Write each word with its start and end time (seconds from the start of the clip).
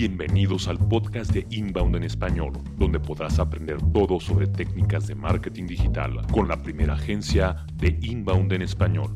Bienvenidos 0.00 0.66
al 0.68 0.78
podcast 0.78 1.30
de 1.30 1.46
Inbound 1.50 1.94
en 1.94 2.04
español, 2.04 2.54
donde 2.78 2.98
podrás 2.98 3.38
aprender 3.38 3.76
todo 3.92 4.18
sobre 4.18 4.46
técnicas 4.46 5.06
de 5.06 5.14
marketing 5.14 5.66
digital 5.66 6.26
con 6.32 6.48
la 6.48 6.62
primera 6.62 6.94
agencia 6.94 7.66
de 7.74 7.98
Inbound 8.00 8.50
en 8.54 8.62
español. 8.62 9.10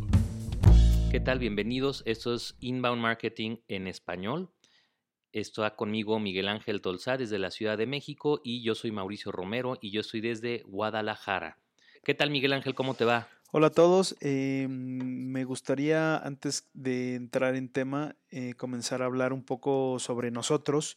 ¿Qué 1.10 1.21
tal? 1.21 1.38
Bienvenidos. 1.38 2.03
Esto 2.04 2.35
es 2.35 2.54
Inbound 2.60 3.01
Marketing 3.01 3.56
en 3.67 3.87
español. 3.87 4.51
Está 5.33 5.74
conmigo 5.74 6.21
Miguel 6.21 6.49
Ángel 6.49 6.83
Tolzá 6.83 7.16
desde 7.16 7.38
la 7.38 7.51
Ciudad 7.51 7.78
de 7.78 7.87
México 7.87 8.42
y 8.44 8.62
yo 8.62 8.74
soy 8.74 8.92
Mauricio 8.92 9.32
Romero 9.32 9.78
y 9.80 9.90
yo 9.90 10.03
estoy 10.03 10.21
desde 10.21 10.64
Guadalajara. 10.66 11.60
¿Qué 12.04 12.12
tal 12.12 12.30
Miguel 12.30 12.53
Ángel? 12.53 12.74
¿Cómo 12.74 12.92
te 12.92 13.06
va? 13.06 13.28
Hola 13.56 13.68
a 13.68 13.71
todos. 13.71 14.16
Eh, 14.21 14.66
me 14.68 15.44
gustaría, 15.44 16.18
antes 16.18 16.68
de 16.73 17.14
entrar 17.14 17.54
en 17.54 17.68
tema, 17.68 18.16
eh, 18.30 18.54
comenzar 18.54 19.00
a 19.00 19.04
hablar 19.04 19.32
un 19.32 19.45
poco 19.45 20.00
sobre 20.00 20.32
nosotros 20.32 20.96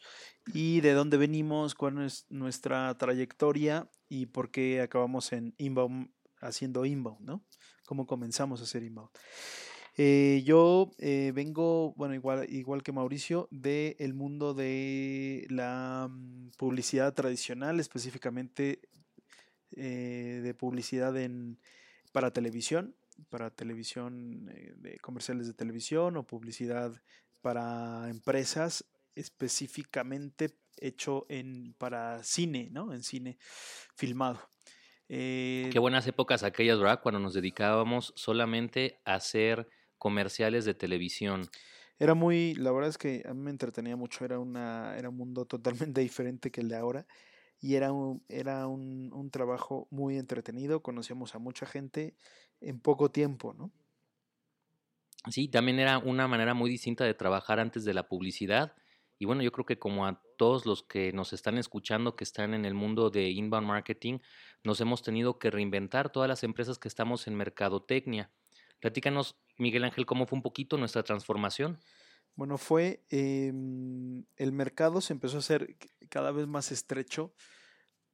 y 0.55 0.81
de 0.81 0.93
dónde 0.93 1.17
venimos, 1.17 1.75
cuál 1.75 2.03
es 2.03 2.25
nuestra 2.29 2.97
trayectoria 2.97 3.91
y 4.09 4.25
por 4.25 4.49
qué 4.49 4.81
acabamos 4.81 5.33
en 5.33 5.53
inbound, 5.59 6.09
haciendo 6.41 6.83
inbound, 6.83 7.19
¿no? 7.19 7.45
Cómo 7.85 8.07
comenzamos 8.07 8.59
a 8.59 8.63
hacer 8.63 8.81
inbound. 8.81 9.11
Eh, 9.95 10.41
yo 10.43 10.89
vengo, 10.97 11.93
bueno, 11.93 12.15
igual, 12.15 12.51
igual 12.51 12.81
que 12.81 12.91
Mauricio, 12.91 13.47
del 13.51 14.15
mundo 14.15 14.55
de 14.55 15.45
la 15.51 16.07
mm, 16.09 16.53
publicidad 16.57 17.13
tradicional, 17.13 17.79
específicamente 17.79 18.81
de 19.69 20.55
publicidad 20.57 21.15
en 21.17 21.59
para 22.17 22.31
televisión, 22.31 22.95
para 23.29 23.51
televisión, 23.51 24.49
eh, 24.51 24.73
de 24.77 24.97
comerciales 24.97 25.45
de 25.45 25.53
televisión 25.53 26.17
o 26.17 26.25
publicidad 26.25 26.99
para 27.41 28.09
empresas, 28.09 28.85
específicamente 29.13 30.57
hecho 30.81 31.27
en, 31.29 31.75
para 31.77 32.23
cine, 32.23 32.69
¿no? 32.71 32.91
En 32.91 33.03
cine 33.03 33.37
filmado. 33.95 34.39
Eh, 35.09 35.69
Qué 35.71 35.77
buenas 35.77 36.07
épocas 36.07 36.41
aquellas, 36.41 36.79
¿verdad? 36.79 37.01
Cuando 37.03 37.19
nos 37.19 37.35
dedicábamos 37.35 38.13
solamente 38.15 38.99
a 39.05 39.13
hacer 39.13 39.69
comerciales 39.99 40.65
de 40.65 40.73
televisión. 40.73 41.47
Era 41.99 42.15
muy, 42.15 42.55
la 42.55 42.71
verdad 42.71 42.89
es 42.89 42.97
que 42.97 43.23
a 43.29 43.35
mí 43.35 43.43
me 43.43 43.51
entretenía 43.51 43.95
mucho, 43.95 44.25
era, 44.25 44.39
una, 44.39 44.97
era 44.97 45.09
un 45.09 45.17
mundo 45.17 45.45
totalmente 45.45 46.01
diferente 46.01 46.49
que 46.49 46.61
el 46.61 46.69
de 46.69 46.77
ahora 46.77 47.05
y 47.59 47.75
era 47.75 47.91
un, 47.91 48.23
era 48.29 48.67
un, 48.67 49.11
un, 49.13 49.31
trabajo 49.31 49.87
muy 49.89 50.17
entretenido, 50.17 50.81
conocíamos 50.81 51.35
a 51.35 51.39
mucha 51.39 51.65
gente 51.65 52.15
en 52.61 52.79
poco 52.79 53.09
tiempo, 53.11 53.53
¿no? 53.53 53.71
Sí, 55.29 55.47
también 55.47 55.79
era 55.79 55.97
una 55.97 56.27
manera 56.27 56.53
muy 56.53 56.69
distinta 56.69 57.03
de 57.03 57.13
trabajar 57.13 57.59
antes 57.59 57.83
de 57.83 57.93
la 57.93 58.07
publicidad. 58.07 58.75
Y 59.19 59.25
bueno, 59.25 59.41
yo 59.41 59.51
creo 59.51 59.65
que 59.65 59.79
como 59.79 60.05
a 60.05 60.21
todos 60.37 60.65
los 60.65 60.83
que 60.83 61.11
nos 61.11 61.33
están 61.33 61.57
escuchando, 61.57 62.15
que 62.15 62.23
están 62.23 62.53
en 62.53 62.65
el 62.65 62.75
mundo 62.75 63.09
de 63.09 63.29
inbound 63.29 63.67
marketing, 63.67 64.19
nos 64.63 64.79
hemos 64.79 65.01
tenido 65.01 65.39
que 65.39 65.49
reinventar 65.49 66.11
todas 66.11 66.29
las 66.29 66.43
empresas 66.43 66.77
que 66.77 66.87
estamos 66.87 67.27
en 67.27 67.35
mercadotecnia. 67.35 68.31
Platícanos, 68.79 69.35
Miguel 69.57 69.85
Ángel, 69.85 70.05
cómo 70.05 70.27
fue 70.27 70.37
un 70.37 70.43
poquito 70.43 70.77
nuestra 70.77 71.03
transformación. 71.03 71.79
Bueno, 72.37 72.59
fue 72.59 73.03
em, 73.09 74.23
el 74.35 74.51
mercado 74.51 75.01
se 75.01 75.11
empezó 75.11 75.37
a 75.37 75.39
hacer 75.39 75.75
cada 76.07 76.31
vez 76.31 76.45
más 76.47 76.71
estrecho 76.71 77.33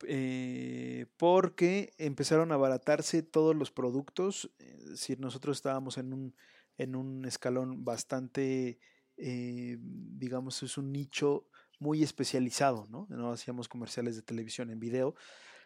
eh, 0.08 1.08
porque 1.18 1.94
empezaron 1.98 2.52
a 2.52 2.56
abaratarse 2.56 3.22
todos 3.22 3.54
los 3.54 3.70
productos. 3.72 4.50
Es 4.60 4.92
decir, 4.92 5.20
nosotros 5.20 5.58
estábamos 5.58 5.98
en 5.98 6.14
un, 6.14 6.36
en 6.78 6.96
un 6.96 7.26
escalón 7.26 7.84
bastante, 7.84 8.80
eh, 9.18 9.78
digamos, 9.82 10.64
es 10.64 10.78
un 10.78 10.94
nicho 10.94 11.50
muy 11.80 12.02
especializado, 12.02 12.88
¿no? 12.90 13.08
No 13.10 13.34
hacíamos 13.34 13.68
comerciales 13.68 14.16
de 14.16 14.22
televisión 14.22 14.72
en 14.72 14.80
video, 14.80 15.16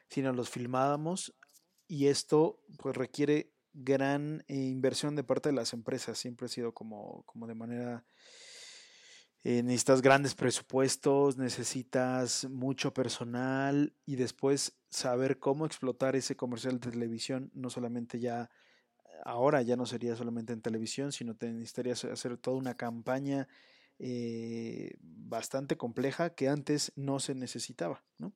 sino 0.09 0.33
los 0.33 0.49
filmábamos 0.49 1.36
y 1.87 2.08
esto 2.08 2.64
pues 2.80 2.98
requiere 2.98 3.54
gran 3.71 4.43
eh, 4.48 4.55
inversión 4.55 5.15
de 5.15 5.23
parte 5.23 5.49
de 5.49 5.55
las 5.55 5.73
empresas. 5.73 6.17
Siempre 6.17 6.48
ha 6.48 6.49
sido 6.49 6.73
como, 6.73 7.21
como 7.27 7.45
de 7.45 7.54
manera 7.54 8.04
eh, 9.49 9.63
necesitas 9.63 10.02
grandes 10.02 10.35
presupuestos, 10.35 11.37
necesitas 11.37 12.49
mucho 12.49 12.93
personal 12.93 13.93
y 14.05 14.17
después 14.17 14.77
saber 14.89 15.39
cómo 15.39 15.65
explotar 15.65 16.17
ese 16.17 16.35
comercial 16.35 16.81
de 16.81 16.91
televisión, 16.91 17.49
no 17.53 17.69
solamente 17.69 18.19
ya, 18.19 18.49
ahora 19.23 19.61
ya 19.61 19.77
no 19.77 19.86
sería 19.86 20.17
solamente 20.17 20.52
en 20.52 20.61
televisión, 20.61 21.13
sino 21.13 21.33
te 21.33 21.49
necesitarías 21.49 22.03
hacer 22.03 22.36
toda 22.36 22.57
una 22.57 22.75
campaña 22.75 23.47
eh, 23.99 24.97
bastante 24.99 25.77
compleja 25.77 26.36
que 26.36 26.49
antes 26.49 26.91
no 26.97 27.21
se 27.21 27.33
necesitaba. 27.33 28.03
¿no? 28.17 28.33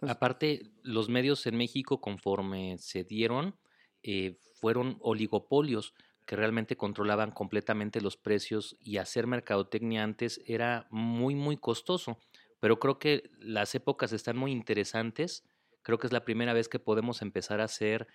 Aparte, 0.00 0.64
los 0.82 1.08
medios 1.08 1.46
en 1.46 1.58
México, 1.58 2.00
conforme 2.00 2.76
se 2.78 3.04
dieron, 3.04 3.54
eh, 4.02 4.36
fueron 4.54 4.98
oligopolios 5.00 5.94
que 6.26 6.36
realmente 6.36 6.76
controlaban 6.76 7.32
completamente 7.32 8.00
los 8.00 8.16
precios 8.16 8.76
y 8.80 8.98
hacer 8.98 9.26
mercadotecnia 9.26 10.02
antes 10.04 10.40
era 10.46 10.86
muy, 10.90 11.34
muy 11.34 11.56
costoso. 11.56 12.18
Pero 12.60 12.78
creo 12.78 12.98
que 12.98 13.30
las 13.38 13.74
épocas 13.74 14.12
están 14.12 14.36
muy 14.36 14.52
interesantes. 14.52 15.44
Creo 15.82 15.98
que 15.98 16.06
es 16.06 16.12
la 16.12 16.24
primera 16.24 16.52
vez 16.52 16.68
que 16.68 16.78
podemos 16.78 17.22
empezar 17.22 17.60
a 17.60 17.64
hacer 17.64 18.06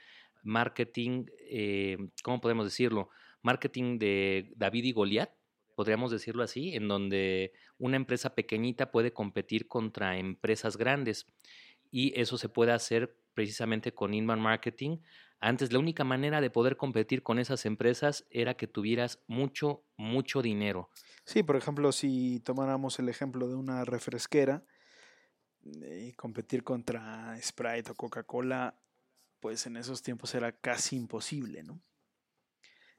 marketing, 0.43 1.25
eh, 1.49 1.97
¿cómo 2.23 2.39
podemos 2.39 2.65
decirlo? 2.65 3.09
Marketing 3.41 3.97
de 3.97 4.53
David 4.55 4.85
y 4.85 4.91
Goliat, 4.91 5.31
podríamos 5.75 6.11
decirlo 6.11 6.43
así, 6.43 6.75
en 6.75 6.87
donde 6.87 7.53
una 7.77 7.97
empresa 7.97 8.33
pequeñita 8.35 8.91
puede 8.91 9.11
competir 9.11 9.67
contra 9.67 10.17
empresas 10.17 10.77
grandes. 10.77 11.27
Y 11.91 12.19
eso 12.19 12.37
se 12.37 12.49
puede 12.49 12.71
hacer 12.71 13.17
precisamente 13.33 13.93
con 13.93 14.13
inbound 14.13 14.41
marketing 14.41 14.99
antes 15.39 15.71
la 15.71 15.79
única 15.79 16.03
manera 16.03 16.41
de 16.41 16.49
poder 16.49 16.77
competir 16.77 17.23
con 17.23 17.39
esas 17.39 17.65
empresas 17.65 18.25
era 18.29 18.55
que 18.55 18.67
tuvieras 18.67 19.19
mucho, 19.27 19.83
mucho 19.97 20.41
dinero. 20.41 20.89
Sí, 21.25 21.43
por 21.43 21.55
ejemplo, 21.55 21.91
si 21.91 22.39
tomáramos 22.39 22.99
el 22.99 23.09
ejemplo 23.09 23.47
de 23.47 23.55
una 23.55 23.85
refresquera 23.85 24.63
y 25.63 26.13
competir 26.13 26.63
contra 26.63 27.35
Sprite 27.41 27.91
o 27.91 27.95
Coca-Cola, 27.95 28.79
pues 29.39 29.65
en 29.65 29.77
esos 29.77 30.01
tiempos 30.01 30.33
era 30.35 30.51
casi 30.51 30.95
imposible, 30.95 31.63
¿no? 31.63 31.81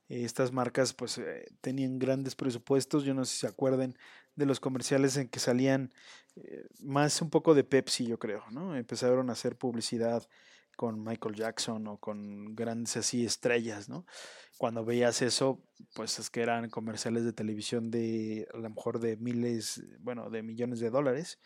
Estas 0.08 0.52
marcas 0.52 0.94
pues 0.94 1.18
eh, 1.18 1.46
tenían 1.60 1.98
grandes 1.98 2.36
presupuestos, 2.36 3.02
yo 3.02 3.12
no 3.12 3.24
sé 3.24 3.32
si 3.32 3.38
se 3.40 3.46
acuerden 3.48 3.98
de 4.36 4.46
los 4.46 4.60
comerciales 4.60 5.16
en 5.16 5.28
que 5.28 5.40
salían 5.40 5.92
eh, 6.36 6.68
más 6.80 7.20
un 7.22 7.30
poco 7.30 7.54
de 7.54 7.64
Pepsi, 7.64 8.06
yo 8.06 8.18
creo, 8.18 8.44
¿no? 8.52 8.76
Empezaron 8.76 9.30
a 9.30 9.32
hacer 9.32 9.56
publicidad 9.56 10.28
con 10.76 11.02
Michael 11.02 11.34
Jackson 11.34 11.86
o 11.88 11.98
con 11.98 12.54
grandes 12.54 12.96
así 12.96 13.24
estrellas, 13.24 13.88
¿no? 13.88 14.06
Cuando 14.58 14.84
veías 14.84 15.22
eso, 15.22 15.62
pues 15.94 16.18
es 16.18 16.30
que 16.30 16.42
eran 16.42 16.70
comerciales 16.70 17.24
de 17.24 17.32
televisión 17.32 17.90
de 17.90 18.46
a 18.54 18.58
lo 18.58 18.70
mejor 18.70 19.00
de 19.00 19.16
miles, 19.16 19.82
bueno, 20.00 20.30
de 20.30 20.42
millones 20.42 20.80
de 20.80 20.90
dólares. 20.90 21.38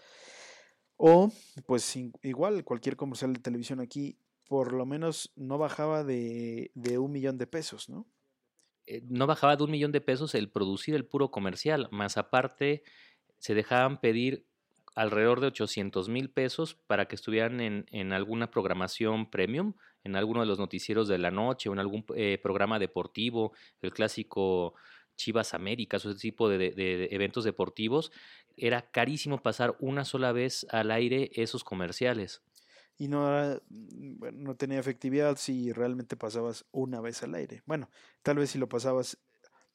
O 0.97 1.33
pues 1.67 1.97
igual 2.23 2.63
cualquier 2.65 2.97
comercial 2.97 3.33
de 3.33 3.41
televisión 3.41 3.81
aquí 3.81 4.19
por 4.47 4.73
lo 4.73 4.85
menos 4.85 5.33
no 5.37 5.59
bajaba 5.59 6.03
de, 6.03 6.73
de 6.75 6.99
un 6.99 7.13
millón 7.13 7.39
de 7.39 7.47
pesos, 7.47 7.89
¿no? 7.89 8.07
Eh, 8.87 9.01
no 9.09 9.29
bajaba 9.29 9.57
de 9.57 9.63
un 9.63 9.71
millón 9.71 9.93
de 9.93 10.01
pesos 10.01 10.35
el 10.35 10.51
producir 10.51 10.97
el 10.97 11.07
puro 11.07 11.31
comercial, 11.31 11.89
más 11.93 12.17
aparte 12.17 12.83
se 13.39 13.55
dejaban 13.55 14.01
pedir 14.01 14.50
alrededor 15.01 15.41
de 15.41 15.47
800 15.47 16.11
mil 16.11 16.29
pesos 16.29 16.75
para 16.75 17.09
que 17.09 17.15
estuvieran 17.15 17.61
en, 17.63 17.87
en, 17.91 18.13
alguna 18.13 18.51
programación 18.51 19.31
premium, 19.31 19.73
en 20.05 20.15
alguno 20.15 20.41
de 20.41 20.47
los 20.47 20.59
noticieros 20.59 21.09
de 21.09 21.17
la 21.17 21.31
noche 21.31 21.71
o 21.71 21.73
en 21.73 21.79
algún 21.79 22.05
eh, 22.15 22.39
programa 22.43 22.79
deportivo, 22.79 23.55
el 23.81 23.93
clásico 23.93 24.75
Chivas 25.17 25.55
Américas 25.55 26.05
o 26.05 26.11
ese 26.11 26.21
tipo 26.21 26.51
de, 26.51 26.59
de, 26.59 27.09
eventos 27.13 27.45
deportivos. 27.45 28.13
Era 28.59 28.91
carísimo 28.91 29.43
pasar 29.43 29.75
una 29.81 30.05
sola 30.05 30.33
vez 30.33 30.67
al 30.69 30.91
aire 30.91 31.31
esos 31.33 31.65
comerciales. 31.65 32.43
Y 32.99 33.09
no, 33.09 33.59
no 33.71 34.57
tenía 34.57 34.79
efectividad 34.79 35.39
si 35.39 35.73
realmente 35.73 36.19
pasabas 36.19 36.67
una 36.73 37.01
vez 37.01 37.23
al 37.23 37.35
aire. 37.35 37.63
Bueno, 37.65 37.89
tal 38.23 38.37
vez 38.37 38.51
si 38.51 38.59
lo 38.59 38.69
pasabas 38.69 39.17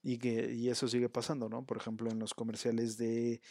y 0.04 0.20
que 0.20 0.54
y 0.54 0.70
eso 0.70 0.88
sigue 0.88 1.10
pasando, 1.10 1.50
¿no? 1.50 1.66
Por 1.66 1.78
ejemplo, 1.78 2.12
en 2.12 2.20
los 2.20 2.36
comerciales 2.36 3.00
de 3.00 3.42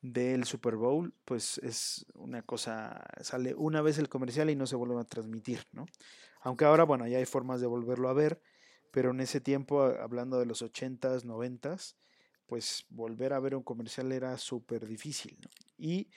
del 0.00 0.44
Super 0.44 0.76
Bowl, 0.76 1.12
pues 1.24 1.58
es 1.58 2.06
una 2.14 2.42
cosa, 2.42 3.04
sale 3.20 3.54
una 3.54 3.82
vez 3.82 3.98
el 3.98 4.08
comercial 4.08 4.50
y 4.50 4.56
no 4.56 4.66
se 4.66 4.76
vuelve 4.76 5.00
a 5.00 5.04
transmitir, 5.04 5.66
¿no? 5.72 5.86
Aunque 6.40 6.64
ahora, 6.64 6.84
bueno, 6.84 7.06
ya 7.06 7.18
hay 7.18 7.26
formas 7.26 7.60
de 7.60 7.66
volverlo 7.66 8.08
a 8.08 8.12
ver, 8.12 8.40
pero 8.92 9.10
en 9.10 9.20
ese 9.20 9.40
tiempo, 9.40 9.82
hablando 9.82 10.38
de 10.38 10.46
los 10.46 10.62
80s, 10.62 11.24
90s, 11.24 11.96
pues 12.46 12.86
volver 12.88 13.32
a 13.32 13.40
ver 13.40 13.54
un 13.54 13.62
comercial 13.62 14.12
era 14.12 14.38
súper 14.38 14.86
difícil. 14.86 15.38
Y 15.76 16.08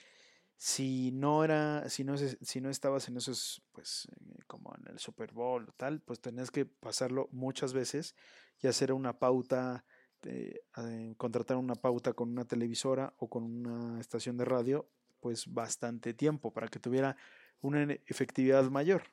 si 0.56 1.10
no 1.12 1.44
era, 1.44 1.88
si 1.88 2.04
no, 2.04 2.16
si 2.16 2.60
no 2.60 2.70
estabas 2.70 3.08
en 3.08 3.16
esos, 3.16 3.62
pues 3.72 4.08
eh, 4.12 4.42
como 4.46 4.72
en 4.78 4.92
el 4.92 4.98
Super 4.98 5.32
Bowl 5.32 5.68
o 5.68 5.72
tal, 5.72 6.00
pues 6.00 6.20
tenías 6.20 6.50
que 6.50 6.64
pasarlo 6.64 7.28
muchas 7.32 7.72
veces 7.72 8.14
y 8.60 8.68
hacer 8.68 8.92
una 8.92 9.18
pauta 9.18 9.84
eh, 10.24 11.14
contratar 11.16 11.56
una 11.56 11.74
pauta 11.74 12.12
con 12.12 12.30
una 12.30 12.44
televisora 12.44 13.14
o 13.18 13.28
con 13.28 13.44
una 13.44 14.00
estación 14.00 14.36
de 14.36 14.44
radio, 14.44 14.86
pues 15.20 15.52
bastante 15.52 16.14
tiempo 16.14 16.52
para 16.52 16.68
que 16.68 16.78
tuviera 16.78 17.16
una 17.60 17.82
efectividad 18.06 18.64
mayor. 18.70 19.04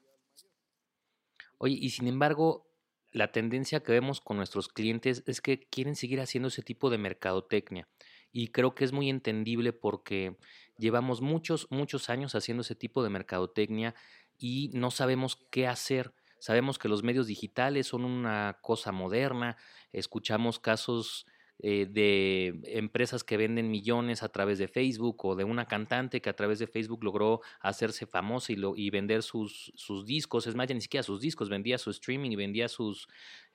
Oye, 1.58 1.78
y 1.80 1.90
sin 1.90 2.08
embargo, 2.08 2.70
la 3.12 3.32
tendencia 3.32 3.82
que 3.82 3.92
vemos 3.92 4.22
con 4.22 4.38
nuestros 4.38 4.68
clientes 4.68 5.24
es 5.26 5.42
que 5.42 5.60
quieren 5.60 5.96
seguir 5.96 6.22
haciendo 6.22 6.48
ese 6.48 6.62
tipo 6.62 6.90
de 6.90 6.98
mercadotecnia. 6.98 7.88
Y 8.32 8.50
creo 8.50 8.76
que 8.76 8.86
es 8.86 8.92
muy 8.92 9.10
entendible 9.10 9.74
porque 9.74 10.38
llevamos 10.78 11.22
muchos, 11.22 11.68
muchos 11.72 12.10
años 12.10 12.36
haciendo 12.36 12.62
ese 12.62 12.76
tipo 12.76 13.04
de 13.04 13.10
mercadotecnia 13.10 13.96
y 14.38 14.70
no 14.74 14.92
sabemos 14.92 15.48
qué 15.50 15.68
hacer. 15.68 16.14
Sabemos 16.40 16.80
que 16.80 16.90
los 16.90 17.04
medios 17.04 17.28
digitales 17.28 17.88
son 17.88 18.06
una 18.06 18.58
cosa 18.62 18.92
moderna, 18.92 19.58
escuchamos 19.92 20.60
casos 20.60 21.26
eh, 21.62 21.88
de 21.90 22.62
empresas 22.68 23.26
que 23.26 23.36
venden 23.36 23.70
millones 23.70 24.24
a 24.24 24.30
través 24.30 24.60
de 24.60 24.70
Facebook 24.70 25.26
o 25.26 25.36
de 25.36 25.44
una 25.44 25.66
cantante 25.66 26.22
que 26.22 26.30
a 26.30 26.36
través 26.36 26.58
de 26.60 26.68
Facebook 26.68 27.04
logró 27.04 27.42
hacerse 27.60 28.06
famosa 28.06 28.54
y, 28.54 28.58
y 28.78 28.90
vender 28.90 29.24
sus, 29.24 29.74
discos. 30.06 30.48
Es 30.48 30.56
más, 30.56 30.70
ya 30.70 30.76
ni 30.76 30.80
siquiera 30.80 31.04
sus 31.04 31.20
discos, 31.20 31.50
vendía 31.50 31.78
su 31.78 31.90
streaming 31.90 32.32
y 32.32 32.38
vendía 32.38 32.68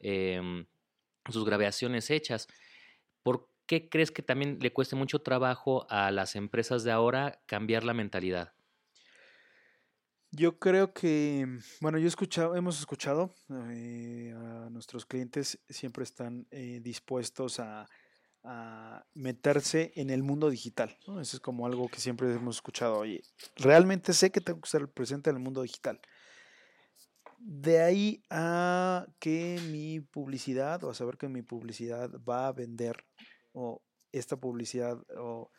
em, 0.01 0.67
sus 1.31 1.45
grabaciones 1.47 2.11
hechas. 2.11 2.47
¿Por 3.23 3.49
qué 3.65 3.89
crees 3.89 4.11
que 4.11 4.23
también 4.23 4.59
le 4.61 4.71
cueste 4.71 4.97
mucho 4.97 5.21
trabajo 5.21 5.87
a 5.89 6.11
las 6.11 6.37
empresas 6.37 6.85
de 6.85 6.93
ahora 6.93 7.41
cambiar 7.47 7.85
la 7.85 7.95
mentalidad? 7.95 8.53
Yo 10.37 10.59
creo 10.59 10.93
que, 10.93 11.47
bueno, 11.81 11.99
yo 11.99 12.07
he 12.07 12.09
escuchado, 12.09 12.57
hemos 12.57 12.81
escuchado 12.81 13.33
eh, 13.71 14.35
a 14.37 14.69
nuestros 14.69 15.07
clientes 15.07 15.61
siempre 15.69 16.03
están 16.03 16.49
eh, 16.51 16.81
dispuestos 16.83 17.61
a, 17.61 17.87
meterse 19.15 19.93
en 19.97 20.11
el 20.11 20.23
mundo 20.23 20.51
digital. 20.51 20.99
Eso 21.01 21.37
es 21.37 21.41
como 21.41 21.65
algo 21.65 21.89
que 21.89 21.99
siempre 21.99 22.31
hemos 22.31 22.57
escuchado. 22.57 22.99
Oye, 22.99 23.23
realmente 23.57 24.13
sé 24.13 24.31
que 24.31 24.43
tengo 24.43 24.61
que 24.61 24.67
estar 24.67 24.87
presente 24.89 25.31
en 25.31 25.37
el 25.37 25.43
mundo 25.43 25.63
digital. 25.63 25.99
De 27.39 27.81
ahí 27.81 28.23
a 28.29 29.07
que 29.19 29.59
mi 29.71 30.01
publicidad, 30.01 30.85
o 30.85 30.91
a 30.91 30.95
saber 30.95 31.17
que 31.17 31.29
mi 31.29 31.41
publicidad 31.41 32.11
va 32.29 32.49
a 32.49 32.53
vender, 32.53 33.07
o 33.55 33.83
esta 34.13 34.37
publicidad, 34.37 34.99
o 35.17 35.51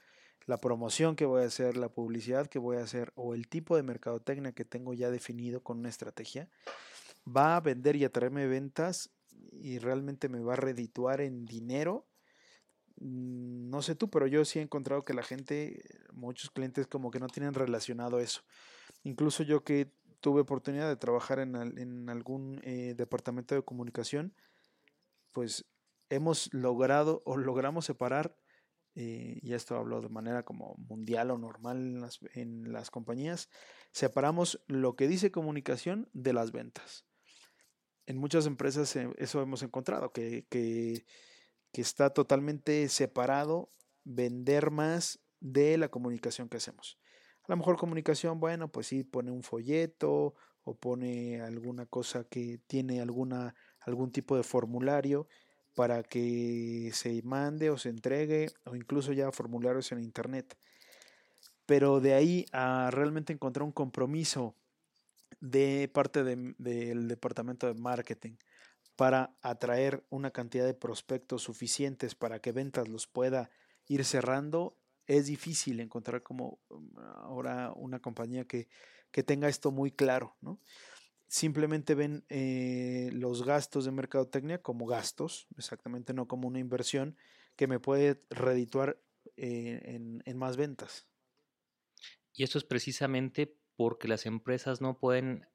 la 0.45 0.61
promoción 0.61 1.15
que 1.15 1.25
voy 1.25 1.43
a 1.43 1.47
hacer, 1.47 1.77
la 1.77 1.89
publicidad 1.89 2.47
que 2.47 2.59
voy 2.59 2.77
a 2.77 2.83
hacer 2.83 3.11
o 3.15 3.33
el 3.33 3.47
tipo 3.47 3.75
de 3.75 3.83
mercadotecnia 3.83 4.51
que 4.51 4.65
tengo 4.65 4.93
ya 4.93 5.09
definido 5.09 5.63
con 5.63 5.79
una 5.79 5.89
estrategia, 5.89 6.49
va 7.25 7.55
a 7.55 7.61
vender 7.61 7.95
y 7.95 8.05
a 8.05 8.11
traerme 8.11 8.45
ventas 8.47 9.09
y 9.51 9.79
realmente 9.79 10.29
me 10.29 10.41
va 10.41 10.53
a 10.53 10.57
redituar 10.57 11.21
en 11.21 11.45
dinero. 11.45 12.07
Mm, 12.97 13.69
no 13.69 13.81
sé 13.81 13.95
tú, 13.95 14.09
pero 14.09 14.27
yo 14.27 14.45
sí 14.45 14.59
he 14.59 14.61
encontrado 14.61 15.03
que 15.03 15.13
la 15.13 15.23
gente, 15.23 15.83
muchos 16.13 16.51
clientes 16.51 16.87
como 16.87 17.09
que 17.09 17.19
no 17.19 17.27
tienen 17.27 17.53
relacionado 17.53 18.19
eso. 18.19 18.41
Incluso 19.03 19.43
yo 19.43 19.63
que 19.63 19.91
tuve 20.19 20.41
oportunidad 20.41 20.87
de 20.87 20.95
trabajar 20.95 21.39
en, 21.39 22.09
algún 22.09 22.61
eh, 22.63 22.93
departamento 22.95 23.55
de 23.55 23.63
comunicación, 23.63 24.33
pues 25.31 25.65
hemos 26.09 26.53
logrado 26.53 27.21
o 27.25 27.37
logramos 27.37 27.85
separar 27.85 28.35
eh, 28.95 29.39
y 29.41 29.53
esto 29.53 29.75
hablo 29.75 29.99
de 29.99 30.07
manera 30.07 30.43
como 30.43 30.75
mundial 30.77 31.29
o 31.31 31.37
normal 31.37 32.07
en 32.33 32.71
las, 32.71 32.89
compañías, 32.89 33.49
separamos 33.91 34.63
lo 34.67 34.95
que 34.95 35.09
dice 35.09 35.31
comunicación 35.31 36.09
de 36.13 36.31
las 36.31 36.53
ventas. 36.53 37.05
En 38.05 38.17
muchas 38.17 38.45
empresas 38.45 38.95
eh, 38.95 39.09
eso 39.17 39.41
hemos 39.41 39.63
encontrado, 39.63 40.13
que, 40.13 40.45
que, 40.49 41.03
está 41.73 42.11
totalmente 42.11 42.87
separado 42.87 43.69
vender 44.05 44.71
más 44.71 45.19
de 45.41 45.77
la 45.77 45.89
comunicación 45.89 46.47
que 46.47 46.55
hacemos. 46.55 46.97
A 47.43 47.51
lo 47.51 47.57
mejor 47.57 47.75
comunicación, 47.75 48.39
bueno, 48.39 48.71
pues 48.71 48.87
sí, 48.87 49.03
pone 49.03 49.29
un 49.29 49.43
folleto 49.43 50.35
o 50.63 50.77
pone 50.77 51.41
alguna 51.41 51.85
cosa 51.85 52.23
que 52.23 52.61
tiene 52.65 53.01
alguna, 53.01 53.55
algún 53.81 54.13
tipo 54.13 54.37
de 54.37 54.43
formulario 54.43 55.27
para 55.75 56.03
que 56.03 56.89
se 56.93 57.21
mande 57.23 57.69
o 57.69 57.77
se 57.77 57.89
entregue 57.89 58.49
o 58.65 58.75
incluso 58.75 59.13
ya 59.13 59.31
formularios 59.31 59.91
en 59.91 59.99
internet. 59.99 60.57
Pero 61.65 61.99
de 61.99 62.13
ahí 62.13 62.45
a 62.51 62.89
realmente 62.91 63.33
encontrar 63.33 63.63
un 63.63 63.71
compromiso 63.71 64.55
de 65.39 65.89
parte 65.93 66.23
del 66.23 67.07
departamento 67.07 67.67
de 67.67 67.73
marketing 67.73 68.37
para 68.95 69.35
atraer 69.41 70.05
una 70.09 70.31
cantidad 70.31 70.65
de 70.65 70.73
prospectos 70.73 71.43
suficientes 71.43 72.15
para 72.15 72.39
que 72.39 72.51
ventas 72.51 72.87
los 72.87 73.07
pueda 73.07 73.49
ir 73.87 74.05
cerrando, 74.05 74.77
es 75.05 75.27
difícil 75.27 75.79
encontrar 75.79 76.23
como 76.23 76.59
um, 76.69 76.89
ahora 76.97 77.73
una 77.75 77.99
compañía 77.99 78.45
que, 78.45 78.69
que 79.11 79.23
tenga 79.23 79.49
esto 79.49 79.71
muy 79.71 79.91
claro, 79.91 80.35
¿no? 80.41 80.59
Simplemente 81.27 81.95
ven 81.95 82.25
eh, 82.29 83.09
los 83.13 83.45
gastos 83.45 83.85
de 83.85 83.91
mercadotecnia 83.91 84.61
como 84.61 84.85
gastos, 84.85 85.47
exactamente 85.57 86.13
no 86.13 86.27
como 86.27 86.47
una 86.47 86.59
inversión 86.59 87.17
que 87.55 87.67
me 87.67 87.79
puede 87.79 88.21
redituar 88.29 89.01
eh, 89.37 89.81
en, 90.25 90.37
más 90.37 90.57
ventas. 90.57 91.07
Y 92.33 92.43
esto 92.43 92.57
es 92.57 92.63
precisamente 92.63 93.57
porque 93.75 94.07
las 94.07 94.25
empresas 94.25 94.81
no 94.81 94.99
pueden 94.99 95.47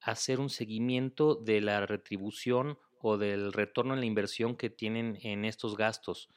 hacer 0.00 0.40
un 0.40 0.50
seguimiento 0.50 1.34
de 1.34 1.60
la 1.60 1.84
retribución 1.86 2.78
o 3.00 3.16
del 3.16 3.52
retorno 3.52 3.94
en 3.94 4.00
la 4.00 4.06
inversión 4.06 4.56
que 4.56 4.70
tienen 4.70 5.18
en 5.22 5.44
estos 5.44 5.76
gastos. 5.76 6.28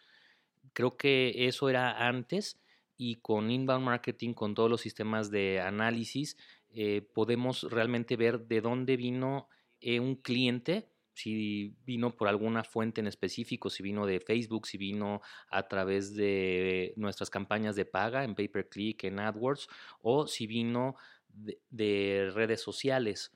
Creo 0.74 0.97
que 0.97 1.47
eso 1.47 1.69
era 1.69 2.07
antes 2.07 2.59
y 2.97 3.18
con 3.18 3.51
inbound 3.51 3.85
marketing, 3.85 4.33
con 4.33 4.56
todos 4.56 4.69
los 4.69 4.81
sistemas 4.81 5.31
de 5.31 5.62
análisis, 5.62 6.38
eh, 6.74 7.01
podemos 7.13 7.63
realmente 7.63 8.16
ver 8.16 8.48
de 8.48 8.62
dónde 8.62 8.95
vino 8.98 9.48
eh, 9.81 10.00
un 10.00 10.16
cliente, 10.16 10.89
si 11.13 11.75
vino 11.83 12.16
por 12.16 12.27
alguna 12.27 12.63
fuente 12.63 13.01
en 13.01 13.07
específico, 13.07 13.69
si 13.69 13.83
vino 13.83 14.06
de 14.06 14.19
Facebook, 14.19 14.68
si 14.68 14.77
vino 14.77 15.21
a 15.50 15.68
través 15.68 16.16
de 16.16 16.94
nuestras 16.95 17.30
campañas 17.30 17.75
de 17.75 17.86
paga 17.86 18.24
en 18.24 18.36
pay 18.36 18.48
per 18.48 18.69
click, 18.69 19.04
en 19.04 19.19
AdWords, 19.19 19.68
o 20.01 20.27
si 20.27 20.48
vino 20.48 20.95
de, 21.27 22.31
redes 22.33 22.62
sociales. 22.62 23.31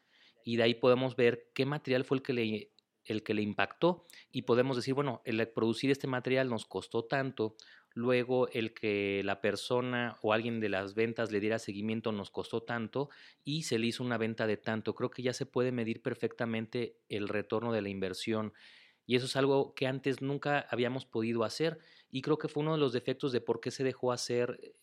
Y 0.46 0.58
de 0.58 0.64
ahí 0.64 0.76
podemos 0.76 1.16
ver 1.16 1.50
qué 1.54 1.66
material 1.66 2.06
fue 2.06 2.18
el 2.18 2.24
que 2.24 2.34
le 2.34 2.70
el 3.06 3.22
que 3.22 3.34
le 3.34 3.42
impactó 3.42 4.06
y 4.32 4.44
podemos 4.44 4.78
decir, 4.78 4.94
bueno, 4.94 5.22
el 5.26 5.46
producir 5.50 5.92
este 5.92 6.08
material 6.08 6.50
nos 6.50 6.66
costó 6.66 7.04
tanto 7.04 7.58
luego 7.94 8.48
el 8.50 8.74
que 8.74 9.22
la 9.24 9.42
persona 9.42 10.18
o 10.22 10.34
alguien 10.34 10.60
de 10.60 10.70
las 10.70 10.96
ventas 10.96 11.32
le 11.32 11.40
diera 11.40 11.60
seguimiento 11.60 12.12
nos 12.12 12.32
costó 12.32 12.64
tanto 12.64 13.10
y 13.44 13.64
se 13.64 13.78
le 13.78 13.88
hizo 13.88 14.04
una 14.04 14.18
venta 14.18 14.48
de 14.48 14.58
tanto. 14.58 14.96
Creo 14.96 15.12
que 15.12 15.22
ya 15.22 15.34
se 15.34 15.46
puede 15.46 15.72
medir 15.72 16.02
perfectamente 16.02 16.98
el 17.10 17.28
retorno 17.28 17.72
de 17.72 17.82
la 17.82 17.90
inversión 17.90 18.54
y 19.06 19.16
eso 19.16 19.26
es 19.26 19.36
algo 19.36 19.74
que 19.76 19.88
antes 19.88 20.22
nunca 20.22 20.66
habíamos 20.70 21.06
podido 21.06 21.44
hacer 21.44 21.80
y 22.10 22.22
creo 22.22 22.38
que 22.38 22.48
fue 22.48 22.64
uno 22.64 22.74
de 22.74 22.80
los 22.80 22.94
defectos 22.94 23.32
de 23.32 23.42
por 23.42 23.60
qué 23.60 23.70
se 23.70 23.84
dejó 23.84 24.12
hacer 24.12 24.60
eh, 24.62 24.74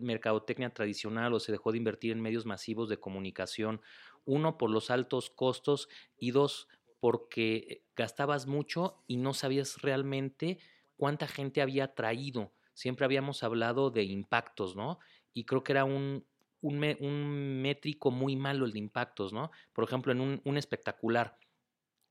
mercadotecnia 0.00 0.70
tradicional 0.70 1.32
o 1.34 1.40
se 1.40 1.52
dejó 1.52 1.72
de 1.72 1.78
invertir 1.78 2.12
en 2.12 2.20
medios 2.20 2.46
masivos 2.46 2.88
de 2.88 2.98
comunicación. 2.98 3.80
Uno, 4.24 4.58
por 4.58 4.70
los 4.70 4.90
altos 4.90 5.30
costos 5.30 5.88
y 6.18 6.30
dos, 6.30 6.68
porque 7.00 7.84
gastabas 7.94 8.46
mucho 8.46 9.04
y 9.06 9.18
no 9.18 9.34
sabías 9.34 9.82
realmente 9.82 10.58
cuánta 10.96 11.26
gente 11.28 11.60
había 11.60 11.94
traído 11.94 12.52
siempre 12.76 13.06
habíamos 13.06 13.42
hablado 13.42 13.90
de 13.90 14.04
impactos, 14.04 14.76
¿no? 14.76 14.98
Y 15.32 15.44
creo 15.44 15.64
que 15.64 15.72
era 15.72 15.84
un, 15.84 16.24
un, 16.60 17.62
métrico 17.62 18.10
muy 18.10 18.36
malo 18.36 18.66
el 18.66 18.72
de 18.72 18.78
impactos, 18.78 19.32
¿no? 19.32 19.50
Por 19.72 19.84
ejemplo, 19.84 20.12
en 20.12 20.20
un, 20.20 20.56
espectacular. 20.56 21.38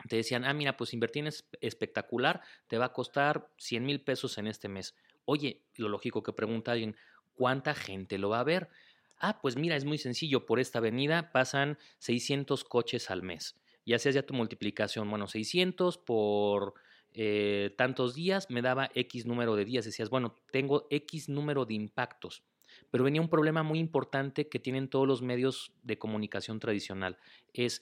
Te 0.09 0.17
decían, 0.17 0.43
ah, 0.43 0.53
mira, 0.53 0.75
pues 0.75 0.93
invertir 0.93 1.25
en 1.25 1.33
espectacular 1.61 2.41
te 2.67 2.77
va 2.79 2.85
a 2.85 2.93
costar 2.93 3.49
100 3.57 3.85
mil 3.85 4.01
pesos 4.01 4.37
en 4.39 4.47
este 4.47 4.67
mes. 4.67 4.95
Oye, 5.25 5.61
lo 5.75 5.87
lógico 5.87 6.23
que 6.23 6.33
pregunta 6.33 6.71
alguien, 6.71 6.95
¿cuánta 7.35 7.75
gente 7.75 8.17
lo 8.17 8.29
va 8.29 8.39
a 8.39 8.43
ver? 8.43 8.69
Ah, 9.19 9.39
pues 9.41 9.55
mira, 9.57 9.75
es 9.75 9.85
muy 9.85 9.99
sencillo, 9.99 10.47
por 10.47 10.59
esta 10.59 10.79
avenida 10.79 11.31
pasan 11.31 11.77
600 11.99 12.63
coches 12.63 13.11
al 13.11 13.21
mes. 13.21 13.55
Y 13.85 13.93
hacías 13.93 14.15
ya 14.15 14.25
tu 14.25 14.33
multiplicación, 14.33 15.09
bueno, 15.09 15.27
600 15.27 15.99
por 15.99 16.73
eh, 17.17 17.73
tantos 17.77 18.13
días, 18.13 18.49
me 18.49 18.61
daba 18.61 18.91
X 18.93 19.25
número 19.25 19.55
de 19.55 19.63
días. 19.63 19.85
Decías, 19.85 20.09
bueno, 20.09 20.35
tengo 20.51 20.85
X 20.89 21.29
número 21.29 21.65
de 21.65 21.73
impactos. 21.73 22.43
Pero 22.91 23.05
venía 23.05 23.21
un 23.21 23.29
problema 23.29 23.63
muy 23.63 23.79
importante 23.79 24.49
que 24.49 24.59
tienen 24.59 24.89
todos 24.89 25.07
los 25.07 25.21
medios 25.21 25.71
de 25.81 25.97
comunicación 25.97 26.59
tradicional. 26.59 27.17
Es 27.53 27.81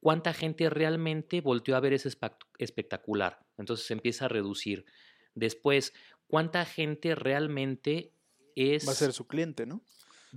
cuánta 0.00 0.34
gente 0.34 0.68
realmente 0.68 1.40
volteó 1.40 1.76
a 1.76 1.80
ver 1.80 1.92
ese 1.92 2.10
espectacular. 2.58 3.46
Entonces 3.56 3.86
se 3.86 3.92
empieza 3.92 4.24
a 4.24 4.28
reducir. 4.28 4.84
Después, 5.36 5.94
cuánta 6.26 6.64
gente 6.64 7.14
realmente 7.14 8.12
es... 8.56 8.86
Va 8.86 8.92
a 8.92 8.96
ser 8.96 9.12
su 9.12 9.28
cliente, 9.28 9.64
¿no? 9.64 9.80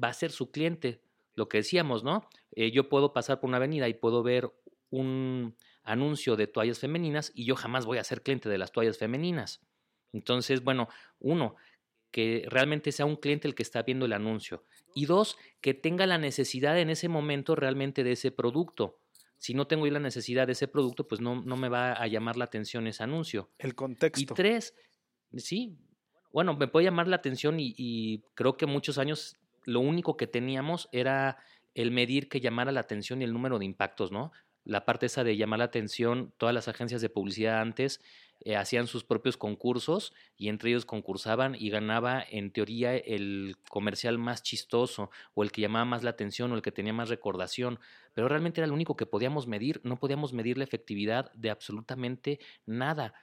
Va 0.02 0.10
a 0.10 0.14
ser 0.14 0.32
su 0.32 0.52
cliente. 0.52 1.02
Lo 1.34 1.50
que 1.50 1.58
decíamos, 1.58 2.04
¿no? 2.04 2.30
Eh, 2.52 2.70
yo 2.72 2.90
puedo 2.90 3.12
pasar 3.12 3.40
por 3.40 3.48
una 3.48 3.58
avenida 3.58 3.90
y 3.90 3.96
puedo 3.96 4.22
ver 4.22 4.52
un 4.92 5.56
anuncio 5.86 6.36
de 6.36 6.48
toallas 6.48 6.80
femeninas 6.80 7.32
y 7.34 7.46
yo 7.46 7.56
jamás 7.56 7.86
voy 7.86 8.00
a 8.00 8.04
ser 8.04 8.22
cliente 8.22 8.50
de 8.50 8.58
las 8.58 8.72
toallas 8.72 8.98
femeninas. 8.98 9.62
Entonces, 10.12 10.64
bueno, 10.64 10.90
uno, 11.20 11.56
que 12.12 12.46
realmente 12.50 12.92
sea 12.92 13.06
un 13.06 13.18
cliente 13.18 13.48
el 13.48 13.56
que 13.56 13.64
está 13.64 13.84
viendo 13.84 14.06
el 14.06 14.14
anuncio. 14.14 14.64
Y 14.94 15.06
dos, 15.06 15.38
que 15.62 15.74
tenga 15.74 16.06
la 16.06 16.18
necesidad 16.18 16.80
en 16.80 16.90
ese 16.90 17.10
momento 17.10 17.56
realmente 17.56 18.04
de 18.04 18.14
ese 18.14 18.32
producto. 18.32 19.00
Si 19.38 19.54
no 19.54 19.68
tengo 19.68 19.86
yo 19.86 19.92
la 19.92 20.00
necesidad 20.00 20.48
de 20.48 20.54
ese 20.54 20.68
producto, 20.68 21.08
pues 21.08 21.22
no, 21.22 21.42
no 21.42 21.58
me 21.58 21.70
va 21.70 21.94
a 21.94 22.08
llamar 22.08 22.38
la 22.38 22.46
atención 22.46 22.88
ese 22.88 23.04
anuncio. 23.04 23.52
El 23.60 23.76
contexto. 23.76 24.22
Y 24.22 24.26
tres, 24.26 24.74
sí, 25.36 25.78
bueno, 26.32 26.56
me 26.56 26.68
puede 26.68 26.86
llamar 26.86 27.08
la 27.08 27.18
atención 27.18 27.60
y, 27.60 27.76
y 27.78 28.24
creo 28.34 28.56
que 28.56 28.66
muchos 28.66 28.98
años 28.98 29.38
lo 29.66 29.82
único 29.82 30.16
que 30.16 30.28
teníamos 30.28 30.88
era 30.92 31.38
el 31.74 31.92
medir 31.92 32.30
que 32.30 32.40
llamara 32.40 32.72
la 32.72 32.80
atención 32.80 33.22
y 33.22 33.26
el 33.26 33.34
número 33.34 33.60
de 33.60 33.66
impactos, 33.66 34.12
¿no? 34.12 34.32
La 34.66 34.84
parte 34.84 35.06
esa 35.06 35.24
de 35.24 35.38
llamar 35.38 35.60
la 35.60 35.66
atención, 35.66 36.34
todas 36.38 36.54
las 36.54 36.68
agencias 36.68 37.00
de 37.02 37.10
publicidad 37.10 37.62
antes 37.62 38.02
eh, 38.42 38.56
hacían 38.56 38.88
sus 38.88 39.04
propios 39.04 39.38
concursos 39.38 40.12
y 40.38 40.50
entre 40.50 40.72
ellos 40.72 40.86
concursaban 40.86 41.56
y 41.56 41.70
ganaba 41.70 42.24
en 42.30 42.52
teoría 42.52 42.96
el 42.96 43.58
comercial 43.70 44.18
más 44.18 44.44
chistoso 44.44 45.12
o 45.36 45.44
el 45.44 45.52
que 45.52 45.62
llamaba 45.62 45.86
más 45.86 46.04
la 46.04 46.10
atención 46.10 46.52
o 46.52 46.56
el 46.56 46.62
que 46.64 46.72
tenía 46.72 46.94
más 46.94 47.10
recordación, 47.10 47.80
pero 48.14 48.28
realmente 48.28 48.60
era 48.60 48.68
lo 48.68 48.74
único 48.74 48.98
que 48.98 49.06
podíamos 49.06 49.48
medir, 49.48 49.82
no 49.84 50.00
podíamos 50.00 50.34
medir 50.34 50.58
la 50.58 50.64
efectividad 50.64 51.32
de 51.34 51.52
absolutamente 51.52 52.40
nada. 52.66 53.14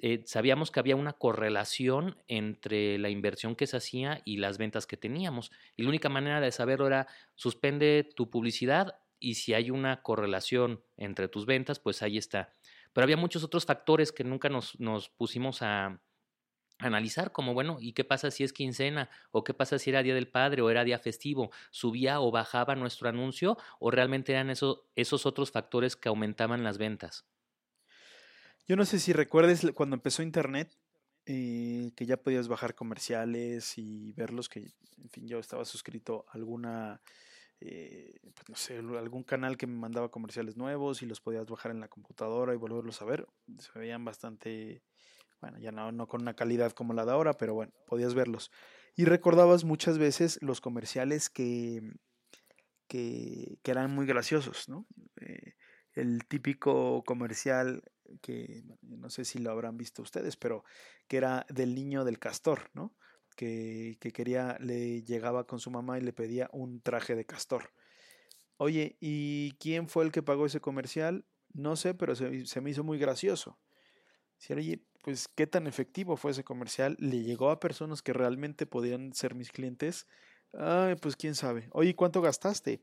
Eh, 0.00 0.22
sabíamos 0.26 0.70
que 0.70 0.80
había 0.80 0.96
una 0.96 1.12
correlación 1.14 2.16
entre 2.26 2.98
la 2.98 3.10
inversión 3.10 3.56
que 3.56 3.66
se 3.66 3.76
hacía 3.76 4.22
y 4.24 4.36
las 4.38 4.56
ventas 4.56 4.86
que 4.86 4.96
teníamos. 4.96 5.50
Y 5.76 5.82
la 5.82 5.90
única 5.90 6.08
manera 6.08 6.40
de 6.40 6.52
saberlo 6.52 6.86
era 6.86 7.06
suspende 7.34 8.08
tu 8.16 8.30
publicidad 8.30 8.96
y 9.24 9.34
si 9.34 9.54
hay 9.54 9.70
una 9.70 10.02
correlación 10.02 10.82
entre 10.96 11.28
tus 11.28 11.46
ventas, 11.46 11.80
pues 11.80 12.02
ahí 12.02 12.18
está. 12.18 12.52
Pero 12.92 13.04
había 13.04 13.16
muchos 13.16 13.42
otros 13.42 13.64
factores 13.64 14.12
que 14.12 14.24
nunca 14.24 14.48
nos, 14.48 14.78
nos 14.78 15.08
pusimos 15.08 15.62
a, 15.62 16.00
analizar 16.78 17.32
como, 17.32 17.54
bueno, 17.54 17.78
¿y 17.80 17.92
qué 17.92 18.04
pasa 18.04 18.30
si 18.30 18.44
es 18.44 18.52
quincena? 18.52 19.10
¿O 19.30 19.44
qué 19.44 19.54
pasa 19.54 19.78
si 19.78 19.90
era 19.90 20.02
Día 20.02 20.14
del 20.14 20.28
Padre 20.28 20.62
o 20.62 20.70
era 20.70 20.84
día 20.84 20.98
festivo? 20.98 21.50
¿Subía 21.70 22.20
o 22.20 22.30
bajaba 22.30 22.74
nuestro 22.74 23.08
anuncio? 23.08 23.56
¿O 23.78 23.90
realmente 23.90 24.32
eran 24.32 24.50
eso, 24.50 24.88
esos 24.94 25.26
otros 25.26 25.50
factores 25.50 25.96
que 25.96 26.08
aumentaban 26.08 26.64
las 26.64 26.78
ventas? 26.78 27.26
Yo 28.66 28.76
no 28.76 28.84
sé 28.84 28.98
si 28.98 29.12
recuerdes 29.12 29.66
cuando 29.74 29.94
empezó 29.94 30.22
Internet, 30.22 30.76
eh, 31.26 31.92
que 31.96 32.06
ya 32.06 32.16
podías 32.16 32.48
bajar 32.48 32.74
comerciales 32.74 33.78
y 33.78 34.12
verlos, 34.12 34.48
que 34.48 34.72
en 34.98 35.10
fin 35.10 35.26
yo 35.28 35.38
estaba 35.38 35.64
suscrito 35.64 36.24
a 36.28 36.32
alguna, 36.32 37.00
eh, 37.60 38.18
pues 38.46 38.70
algún 38.70 39.24
canal 39.24 39.56
que 39.56 39.66
me 39.66 39.76
mandaba 39.76 40.10
comerciales 40.10 40.56
nuevos 40.56 41.02
y 41.02 41.06
los 41.06 41.20
podías 41.20 41.46
bajar 41.46 41.72
en 41.72 41.80
la 41.80 41.88
computadora 41.88 42.54
y 42.54 42.56
volverlos 42.56 43.00
a 43.02 43.04
ver. 43.04 43.26
Se 43.58 43.78
veían 43.78 44.04
bastante, 44.04 44.82
bueno, 45.40 45.58
ya 45.58 45.72
no, 45.72 45.92
no 45.92 46.06
con 46.06 46.22
una 46.22 46.34
calidad 46.34 46.72
como 46.72 46.92
la 46.92 47.04
de 47.04 47.12
ahora, 47.12 47.34
pero 47.34 47.54
bueno, 47.54 47.72
podías 47.86 48.14
verlos. 48.14 48.50
Y 48.96 49.04
recordabas 49.04 49.64
muchas 49.64 49.98
veces 49.98 50.38
los 50.42 50.60
comerciales 50.60 51.30
que, 51.30 51.82
que, 52.86 53.58
que 53.62 53.70
eran 53.70 53.90
muy 53.94 54.06
graciosos, 54.06 54.68
¿no? 54.68 54.86
Eh, 55.20 55.54
el 55.94 56.26
típico 56.26 57.02
comercial 57.04 57.82
que 58.20 58.62
no 58.82 59.10
sé 59.10 59.24
si 59.24 59.38
lo 59.38 59.50
habrán 59.50 59.76
visto 59.76 60.02
ustedes, 60.02 60.36
pero 60.36 60.64
que 61.08 61.16
era 61.16 61.46
del 61.48 61.74
niño 61.74 62.04
del 62.04 62.18
castor, 62.18 62.70
¿no? 62.74 62.94
Que, 63.34 63.96
que 64.00 64.12
quería, 64.12 64.56
le 64.60 65.02
llegaba 65.02 65.44
con 65.44 65.58
su 65.58 65.70
mamá 65.70 65.98
y 65.98 66.02
le 66.02 66.12
pedía 66.12 66.48
un 66.52 66.80
traje 66.80 67.14
de 67.16 67.24
castor. 67.24 67.70
Oye, 68.56 68.96
¿y 69.00 69.52
quién 69.58 69.88
fue 69.88 70.04
el 70.04 70.12
que 70.12 70.22
pagó 70.22 70.46
ese 70.46 70.60
comercial? 70.60 71.24
No 71.52 71.76
sé, 71.76 71.94
pero 71.94 72.14
se, 72.14 72.46
se 72.46 72.60
me 72.60 72.70
hizo 72.70 72.84
muy 72.84 72.98
gracioso. 72.98 73.58
Si, 74.38 74.52
oye, 74.52 74.84
pues 75.02 75.28
qué 75.28 75.46
tan 75.46 75.66
efectivo 75.66 76.16
fue 76.16 76.30
ese 76.30 76.44
comercial, 76.44 76.96
le 76.98 77.22
llegó 77.22 77.50
a 77.50 77.60
personas 77.60 78.02
que 78.02 78.12
realmente 78.12 78.66
podían 78.66 79.12
ser 79.14 79.34
mis 79.34 79.50
clientes. 79.50 80.06
Ay, 80.52 80.94
pues 80.96 81.16
quién 81.16 81.34
sabe. 81.34 81.68
Oye, 81.72 81.96
¿cuánto 81.96 82.22
gastaste? 82.22 82.82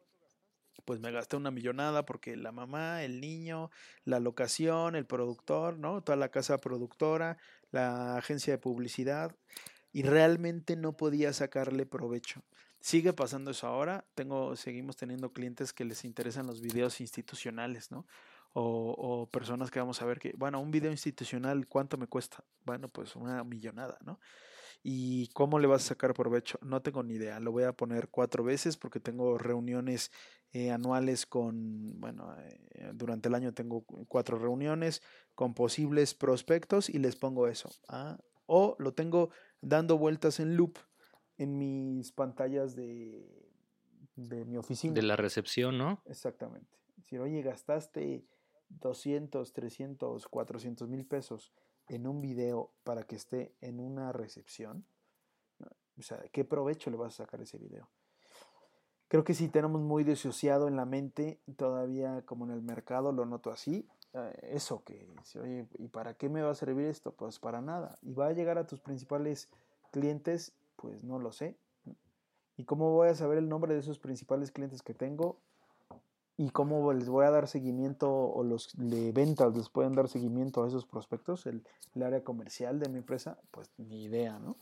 pues 0.86 1.00
me 1.00 1.12
gasté 1.12 1.38
una 1.38 1.52
millonada 1.52 2.06
porque 2.06 2.36
la 2.36 2.52
mamá, 2.52 3.04
el 3.04 3.22
niño, 3.22 3.70
la 4.04 4.20
locación, 4.20 4.96
el 4.96 5.06
productor, 5.06 5.78
¿no? 5.78 6.02
Toda 6.02 6.16
la 6.16 6.30
casa 6.30 6.58
productora, 6.58 7.38
la 7.72 8.18
agencia 8.18 8.54
de 8.54 8.58
publicidad 8.58 9.36
y 9.92 10.04
realmente 10.04 10.76
no 10.76 10.94
podía 10.94 11.34
sacarle 11.34 11.86
provecho. 11.86 12.42
Sigue 12.80 13.14
pasando 13.14 13.52
eso 13.52 13.68
ahora. 13.68 14.06
Tengo, 14.16 14.56
seguimos 14.56 14.96
teniendo 14.98 15.32
clientes 15.34 15.74
que 15.74 15.86
les 15.86 16.04
interesan 16.04 16.48
los 16.48 16.62
videos 16.62 17.00
institucionales, 17.02 17.92
¿no? 17.92 18.08
O, 18.54 18.96
o, 18.98 19.30
personas 19.30 19.72
que 19.72 19.80
vamos 19.80 20.02
a 20.02 20.06
ver 20.06 20.20
que, 20.20 20.34
bueno, 20.36 20.60
un 20.60 20.72
video 20.72 20.92
institucional, 20.92 21.68
¿cuánto 21.68 21.98
me 21.98 22.08
cuesta? 22.08 22.44
Bueno, 22.66 22.90
pues 22.90 23.16
una 23.16 23.44
millonada, 23.46 23.98
¿no? 24.04 24.20
¿Y 24.84 25.28
cómo 25.30 25.60
le 25.60 25.68
vas 25.68 25.86
a 25.86 25.90
sacar 25.90 26.14
provecho? 26.14 26.58
No 26.62 26.82
tengo 26.82 27.04
ni 27.04 27.14
idea. 27.14 27.40
Lo 27.40 27.52
voy 27.52 27.64
a 27.64 27.74
poner 27.74 28.10
cuatro 28.10 28.44
veces 28.44 28.78
porque 28.78 29.00
tengo 29.00 29.38
reuniones 29.38 30.12
eh, 30.54 30.72
anuales 30.72 31.26
con, 31.26 32.00
bueno, 32.00 32.36
eh, 32.40 32.92
durante 32.94 33.30
el 33.30 33.36
año 33.36 33.54
tengo 33.54 33.84
cuatro 34.08 34.40
reuniones 34.40 35.04
con 35.36 35.54
posibles 35.54 36.16
prospectos 36.16 36.90
y 36.90 36.98
les 36.98 37.16
pongo 37.16 37.48
eso. 37.48 37.70
¿ah? 37.88 38.18
O 38.48 38.76
lo 38.80 38.94
tengo 38.94 39.30
dando 39.62 39.98
vueltas 39.98 40.40
en 40.40 40.58
loop 40.58 40.78
en 41.38 41.58
mis 41.58 42.12
pantallas 42.12 42.76
de, 42.76 43.26
de 44.16 44.46
mi 44.46 44.58
oficina. 44.58 44.94
De 44.94 45.02
la 45.02 45.16
recepción, 45.16 45.78
¿no? 45.78 46.02
Exactamente. 46.06 46.78
Si, 47.04 47.18
oye, 47.18 47.42
gastaste 47.42 48.26
200, 48.70 49.54
300, 49.54 50.28
400 50.28 50.88
mil 50.88 51.06
pesos 51.06 51.52
en 51.88 52.08
un 52.08 52.22
video 52.22 52.72
para 52.84 53.04
que 53.04 53.16
esté 53.16 53.56
en 53.62 53.80
una 53.80 54.12
recepción, 54.12 54.86
o 55.98 56.04
sea, 56.04 56.24
¿qué 56.32 56.46
provecho 56.46 56.90
le 56.90 56.98
vas 56.98 57.16
a 57.16 57.24
sacar 57.24 57.40
a 57.40 57.44
ese 57.44 57.58
video? 57.58 57.90
Creo 59.08 59.24
que 59.24 59.34
si 59.34 59.50
tenemos 59.50 59.82
muy 59.82 60.04
disociado 60.04 60.68
en 60.68 60.78
la 60.78 60.86
mente, 60.86 61.42
todavía 61.58 62.22
como 62.26 62.46
en 62.46 62.52
el 62.52 62.62
mercado 62.62 63.12
lo 63.12 63.26
noto 63.26 63.52
así, 63.52 63.88
eso 64.44 64.84
que, 64.84 65.08
oye, 65.42 65.68
¿y 65.78 65.88
para 65.88 66.14
qué 66.14 66.30
me 66.30 66.42
va 66.42 66.52
a 66.52 66.56
servir 66.56 66.86
esto? 66.86 67.14
Pues 67.14 67.40
para 67.40 67.62
nada. 67.62 67.98
¿Y 68.02 68.14
va 68.14 68.28
a 68.28 68.34
llegar 68.34 68.58
a 68.58 68.68
tus 68.68 68.80
principales 68.80 69.50
clientes? 69.92 70.54
Pues 70.76 71.04
no 71.04 71.20
lo 71.20 71.32
sé. 71.32 71.56
¿Y 72.58 72.66
cómo 72.66 72.92
voy 72.92 73.10
a 73.10 73.16
saber 73.16 73.38
el 73.38 73.50
nombre 73.50 73.74
de 73.74 73.80
esos 73.80 74.00
principales 74.00 74.52
clientes 74.52 74.82
que 74.82 74.94
tengo? 74.94 75.40
y 76.38 76.50
cómo 76.50 76.92
les 76.92 77.08
voy 77.08 77.26
a 77.26 77.30
dar 77.30 77.48
seguimiento 77.48 78.10
o 78.12 78.44
los 78.44 78.72
de 78.74 79.12
ventas 79.12 79.56
les 79.56 79.70
pueden 79.70 79.94
dar 79.94 80.08
seguimiento 80.08 80.64
a 80.64 80.68
esos 80.68 80.86
prospectos, 80.86 81.46
el, 81.46 81.64
área 82.02 82.24
comercial 82.24 82.80
de 82.80 82.90
mi 82.90 82.98
empresa, 82.98 83.38
pues 83.52 83.70
ni 83.78 84.06
idea, 84.06 84.40
¿no? 84.40 84.58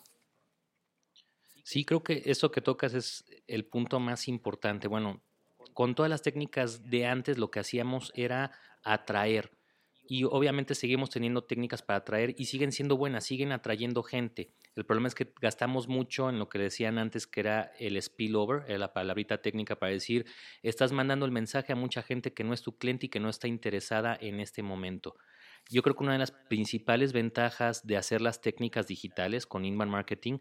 Sí, 1.63 1.85
creo 1.85 2.03
que 2.03 2.23
eso 2.25 2.51
que 2.51 2.61
tocas 2.61 2.93
es 2.95 3.23
el 3.47 3.65
punto 3.65 3.99
más 3.99 4.27
importante. 4.27 4.89
Bueno, 4.89 5.21
con 5.79 5.95
todas 5.95 6.09
las 6.09 6.21
técnicas 6.21 6.89
de 6.89 7.05
antes 7.05 7.37
lo 7.37 7.51
que 7.51 7.61
hacíamos 7.61 8.11
era 8.13 8.51
atraer 8.83 9.49
y 10.05 10.25
obviamente 10.25 10.75
seguimos 10.75 11.09
teniendo 11.09 11.45
técnicas 11.45 11.83
para 11.83 11.99
atraer 11.99 12.35
y 12.37 12.47
siguen 12.47 12.73
siendo 12.73 12.97
buenas, 12.97 13.23
siguen 13.23 13.53
atrayendo 13.53 14.03
gente. 14.03 14.51
El 14.75 14.85
problema 14.85 15.07
es 15.07 15.15
que 15.15 15.31
gastamos 15.39 15.87
mucho 15.87 16.29
en 16.29 16.37
lo 16.37 16.49
que 16.49 16.59
decían 16.59 16.97
antes 16.97 17.27
que 17.27 17.39
era 17.39 17.71
el 17.79 18.01
spillover, 18.01 18.69
eh, 18.69 18.77
la 18.77 18.91
palabrita 18.91 19.41
técnica 19.41 19.77
para 19.77 19.93
decir, 19.93 20.25
estás 20.63 20.91
mandando 20.91 21.25
el 21.25 21.31
mensaje 21.31 21.71
a 21.71 21.77
mucha 21.77 22.03
gente 22.03 22.33
que 22.33 22.43
no 22.43 22.53
es 22.53 22.61
tu 22.61 22.77
cliente 22.77 23.05
y 23.05 23.09
que 23.09 23.21
no 23.21 23.29
está 23.29 23.47
interesada 23.47 24.17
en 24.19 24.41
este 24.41 24.61
momento. 24.61 25.15
Yo 25.69 25.81
creo 25.81 25.95
que 25.95 26.03
una 26.03 26.11
de 26.11 26.19
las 26.19 26.31
principales 26.31 27.13
ventajas 27.13 27.87
de 27.87 27.95
hacer 27.95 28.19
las 28.19 28.41
técnicas 28.41 28.85
digitales 28.85 29.45
con 29.45 29.63
inbound 29.63 29.93
marketing 29.93 30.39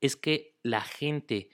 es 0.00 0.16
que 0.16 0.56
la 0.64 0.80
gente 0.80 1.48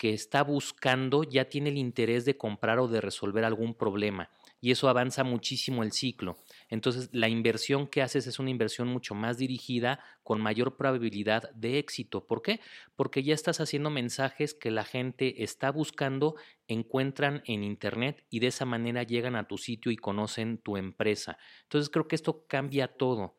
que 0.00 0.14
está 0.14 0.42
buscando 0.42 1.24
ya 1.24 1.50
tiene 1.50 1.68
el 1.68 1.76
interés 1.76 2.24
de 2.24 2.38
comprar 2.38 2.78
o 2.78 2.88
de 2.88 3.02
resolver 3.02 3.44
algún 3.44 3.74
problema 3.74 4.30
y 4.62 4.70
eso 4.70 4.88
avanza 4.88 5.24
muchísimo 5.24 5.82
el 5.82 5.92
ciclo. 5.92 6.38
Entonces, 6.70 7.10
la 7.12 7.28
inversión 7.28 7.86
que 7.86 8.00
haces 8.00 8.26
es 8.26 8.38
una 8.38 8.48
inversión 8.48 8.88
mucho 8.88 9.14
más 9.14 9.36
dirigida 9.36 10.00
con 10.22 10.40
mayor 10.40 10.76
probabilidad 10.76 11.50
de 11.52 11.78
éxito. 11.78 12.26
¿Por 12.26 12.40
qué? 12.40 12.60
Porque 12.96 13.22
ya 13.22 13.34
estás 13.34 13.60
haciendo 13.60 13.90
mensajes 13.90 14.54
que 14.54 14.70
la 14.70 14.84
gente 14.84 15.42
está 15.42 15.70
buscando, 15.70 16.34
encuentran 16.66 17.42
en 17.44 17.62
Internet 17.62 18.24
y 18.30 18.40
de 18.40 18.46
esa 18.46 18.64
manera 18.64 19.02
llegan 19.02 19.36
a 19.36 19.48
tu 19.48 19.58
sitio 19.58 19.92
y 19.92 19.96
conocen 19.96 20.56
tu 20.56 20.78
empresa. 20.78 21.36
Entonces, 21.64 21.90
creo 21.90 22.08
que 22.08 22.16
esto 22.16 22.46
cambia 22.46 22.88
todo. 22.88 23.36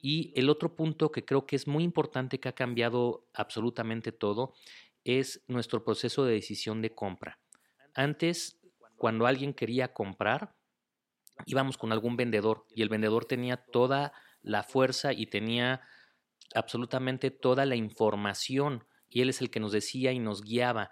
Y 0.00 0.32
el 0.36 0.48
otro 0.48 0.76
punto 0.76 1.10
que 1.10 1.24
creo 1.24 1.44
que 1.44 1.56
es 1.56 1.66
muy 1.66 1.82
importante 1.82 2.38
que 2.38 2.48
ha 2.48 2.54
cambiado 2.54 3.26
absolutamente 3.34 4.12
todo 4.12 4.54
es 5.08 5.42
nuestro 5.48 5.82
proceso 5.84 6.24
de 6.24 6.34
decisión 6.34 6.82
de 6.82 6.94
compra. 6.94 7.38
Antes, 7.94 8.60
cuando 8.96 9.26
alguien 9.26 9.54
quería 9.54 9.92
comprar, 9.94 10.54
íbamos 11.46 11.78
con 11.78 11.92
algún 11.92 12.16
vendedor 12.16 12.66
y 12.74 12.82
el 12.82 12.90
vendedor 12.90 13.24
tenía 13.24 13.56
toda 13.56 14.12
la 14.42 14.62
fuerza 14.62 15.12
y 15.12 15.26
tenía 15.26 15.80
absolutamente 16.54 17.30
toda 17.30 17.64
la 17.64 17.76
información 17.76 18.84
y 19.08 19.22
él 19.22 19.30
es 19.30 19.40
el 19.40 19.50
que 19.50 19.60
nos 19.60 19.72
decía 19.72 20.12
y 20.12 20.18
nos 20.18 20.42
guiaba. 20.42 20.90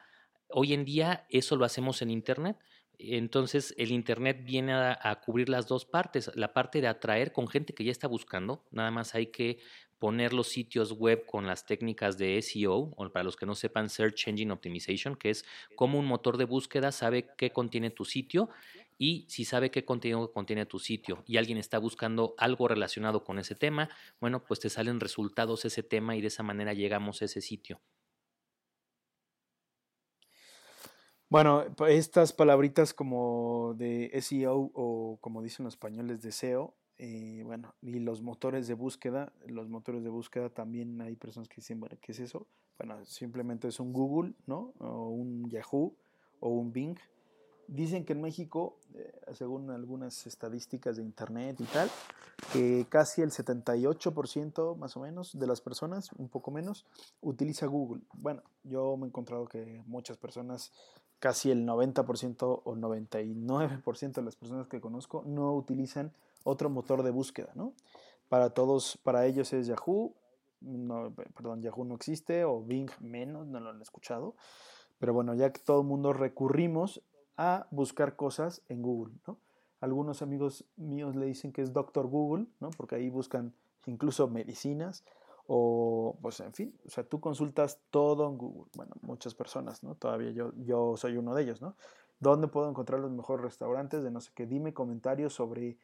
Hoy 0.49 0.73
en 0.73 0.85
día 0.85 1.27
eso 1.29 1.57
lo 1.57 1.65
hacemos 1.65 2.01
en 2.03 2.11
Internet. 2.11 2.57
Entonces 2.99 3.75
el 3.77 3.91
Internet 3.91 4.43
viene 4.45 4.73
a, 4.73 5.21
cubrir 5.23 5.51
las 5.51 5.67
dos 5.67 5.85
partes, 5.85 6.31
la 6.35 6.55
parte 6.55 6.81
de 6.81 6.89
atraer 6.89 7.33
con 7.33 7.47
gente 7.47 7.75
que 7.75 7.85
ya 7.85 7.93
está 7.93 8.09
buscando, 8.09 8.65
nada 8.71 8.91
más 8.91 9.15
hay 9.15 9.27
que 9.27 9.59
poner 9.99 10.33
los 10.33 10.49
sitios 10.49 10.93
web 10.93 11.25
con 11.27 11.47
las 11.47 11.65
técnicas 11.65 12.19
de 12.19 12.41
SEO, 12.43 12.93
o 12.97 13.11
para 13.11 13.25
los 13.25 13.37
que 13.37 13.47
no 13.47 13.55
sepan, 13.55 13.89
Search 13.89 14.29
Engine 14.29 14.53
Optimization, 14.53 15.17
que 15.17 15.31
es 15.31 15.45
cómo 15.75 15.99
un 15.99 16.07
motor 16.07 16.37
de 16.37 16.45
búsqueda 16.45 16.93
sabe 16.93 17.29
qué 17.37 17.51
contiene 17.51 17.91
tu 17.91 18.05
sitio 18.05 18.51
y 18.99 19.27
si 19.29 19.45
sabe 19.45 19.71
qué 19.71 19.85
contenido 19.85 20.33
contiene 20.33 20.67
tu 20.67 20.79
sitio 20.79 21.23
y 21.27 21.37
alguien 21.37 21.59
está 21.59 21.79
buscando 21.79 22.35
algo 22.39 22.69
relacionado 22.69 23.25
con 23.25 23.39
ese 23.39 23.55
tema, 23.55 23.89
bueno, 24.21 24.45
pues 24.45 24.61
te 24.61 24.71
salen 24.71 25.01
resultados 25.01 25.65
ese 25.65 25.83
tema 25.83 26.17
y 26.17 26.21
de 26.21 26.29
esa 26.29 26.43
manera 26.43 26.73
llegamos 26.73 27.23
a 27.23 27.27
ese 27.27 27.41
sitio. 27.41 27.81
Bueno, 31.29 31.65
estas 31.89 32.33
palabritas 32.33 32.95
como 32.95 33.75
de 33.77 34.11
SEO 34.23 34.71
o 34.75 35.19
como 35.21 35.43
dicen 35.43 35.65
los 35.65 35.75
españoles 35.75 36.23
de 36.23 36.31
SEO, 36.31 36.77
eh, 36.99 37.43
bueno, 37.45 37.75
y 37.83 37.99
los 37.99 38.23
motores 38.23 38.67
de 38.69 38.75
búsqueda, 38.75 39.33
los 39.47 39.69
motores 39.69 40.03
de 40.03 40.09
búsqueda 40.09 40.49
también 40.49 41.01
hay 41.03 41.17
personas 41.17 41.49
que 41.49 41.57
dicen, 41.57 41.79
bueno, 41.79 41.97
¿qué 42.01 42.13
es 42.13 42.21
eso? 42.21 42.47
Bueno, 42.79 43.05
simplemente 43.05 43.69
es 43.69 43.81
un 43.81 43.93
Google, 43.93 44.35
¿no? 44.47 44.73
O 44.79 45.11
un 45.11 45.49
Yahoo 45.51 45.95
o 46.41 46.49
un 46.49 46.73
Bing. 46.73 46.97
Dicen 47.69 48.05
que 48.05 48.13
en 48.13 48.23
México, 48.23 48.79
eh, 48.95 49.13
según 49.35 49.71
algunas 49.71 50.27
estadísticas 50.27 50.97
de 50.97 51.03
internet 51.03 51.61
y 51.61 51.65
tal, 51.65 51.91
que 52.53 52.87
casi 52.89 53.23
el 53.23 53.31
78% 53.31 54.77
más 54.77 54.97
o 54.97 55.01
menos 55.01 55.39
de 55.39 55.47
las 55.47 55.61
personas, 55.61 56.13
un 56.13 56.29
poco 56.29 56.51
menos, 56.51 56.87
utiliza 57.21 57.67
Google. 57.67 58.03
Bueno, 58.15 58.43
yo 58.63 58.97
me 58.97 59.07
he 59.07 59.09
encontrado 59.09 59.47
que 59.47 59.83
muchas 59.87 60.17
personas 60.17 60.73
casi 61.19 61.51
el 61.51 61.67
90% 61.67 62.63
o 62.65 62.75
99% 62.75 64.13
de 64.13 64.23
las 64.23 64.37
personas 64.37 64.69
que 64.69 64.81
conozco 64.81 65.25
no 65.27 65.55
utilizan 65.55 66.13
otro 66.47 66.71
motor 66.71 67.03
de 67.03 67.11
búsqueda, 67.11 67.51
¿no? 67.55 67.73
Para 68.29 68.51
todos, 68.51 68.99
para 69.03 69.27
ellos 69.27 69.53
es 69.53 69.67
Yahoo, 69.67 70.15
perdón, 71.35 71.61
Yahoo 71.61 71.85
no 71.85 71.97
existe, 71.97 72.45
o 72.45 72.63
Bing 72.63 72.91
menos, 73.01 73.47
no 73.47 73.61
lo 73.61 73.71
han 73.71 73.83
escuchado. 73.83 74.35
Pero 74.99 75.13
bueno, 75.13 75.35
ya 75.35 75.53
que 75.53 75.61
todo 75.61 75.81
el 75.83 75.87
mundo 75.87 76.13
recurrimos 76.13 77.03
a 77.37 77.67
buscar 77.71 78.17
cosas 78.17 78.63
en 78.69 78.81
Google, 78.81 79.15
¿no? 79.27 79.39
Algunos 79.81 80.23
amigos 80.23 80.65
míos 80.77 81.15
le 81.17 81.27
dicen 81.27 81.53
que 81.53 81.63
es 81.63 81.73
Doctor 81.73 82.07
Google, 82.07 82.47
¿no? 82.61 82.71
Porque 82.71 82.95
ahí 82.95 83.11
buscan 83.11 83.53
incluso 83.87 84.27
medicinas 84.29 85.05
o, 85.47 86.17
pues, 86.23 86.41
en 86.41 86.53
fin, 86.55 86.75
o 86.87 86.91
sea, 86.91 87.05
tú 87.05 87.21
consultas 87.21 87.81
todo 87.91 88.29
en 88.29 88.39
Google. 88.39 88.71
Bueno, 88.75 88.95
muchas 89.03 89.35
personas, 89.35 89.83
¿no? 89.83 89.95
Todavía 89.95 90.31
yo, 90.31 90.53
yo 90.57 90.97
soy 90.97 91.17
uno 91.17 91.35
de 91.35 91.43
ellos, 91.43 91.61
¿no? 91.61 91.77
¿Dónde 92.19 92.49
puedo 92.49 92.71
encontrar 92.71 93.01
los 93.01 93.11
mejores 93.11 93.45
restaurantes? 93.45 94.03
De 94.03 94.11
no 94.11 94.21
sé 94.21 94.31
qué, 94.35 94.47
dime 94.47 94.73
comentarios 94.73 95.35
sobre 95.35 95.77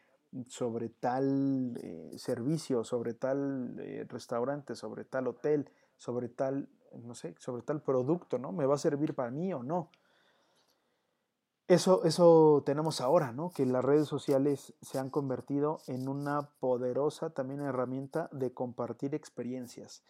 sobre 0.48 0.88
tal 0.88 1.78
eh, 1.82 2.12
servicio, 2.16 2.84
sobre 2.84 3.14
tal 3.14 3.76
eh, 3.80 4.06
restaurante, 4.08 4.74
sobre 4.74 5.04
tal 5.04 5.26
hotel, 5.28 5.70
sobre 5.96 6.28
tal, 6.28 6.68
no 7.02 7.14
sé, 7.14 7.34
sobre 7.38 7.62
tal 7.62 7.82
producto, 7.82 8.38
¿no? 8.38 8.52
¿Me 8.52 8.66
va 8.66 8.74
a 8.74 8.78
servir 8.78 9.14
para 9.14 9.30
mí 9.30 9.52
o 9.52 9.62
no? 9.62 9.90
Eso, 11.68 12.04
eso 12.04 12.62
tenemos 12.66 13.00
ahora, 13.00 13.32
¿no? 13.32 13.50
Que 13.50 13.64
las 13.64 13.84
redes 13.84 14.08
sociales 14.08 14.74
se 14.82 14.98
han 14.98 15.10
convertido 15.10 15.78
en 15.86 16.08
una 16.08 16.50
poderosa 16.60 17.30
también 17.30 17.60
herramienta 17.60 18.28
de 18.32 18.52
compartir 18.52 19.14
experiencias. 19.14 20.02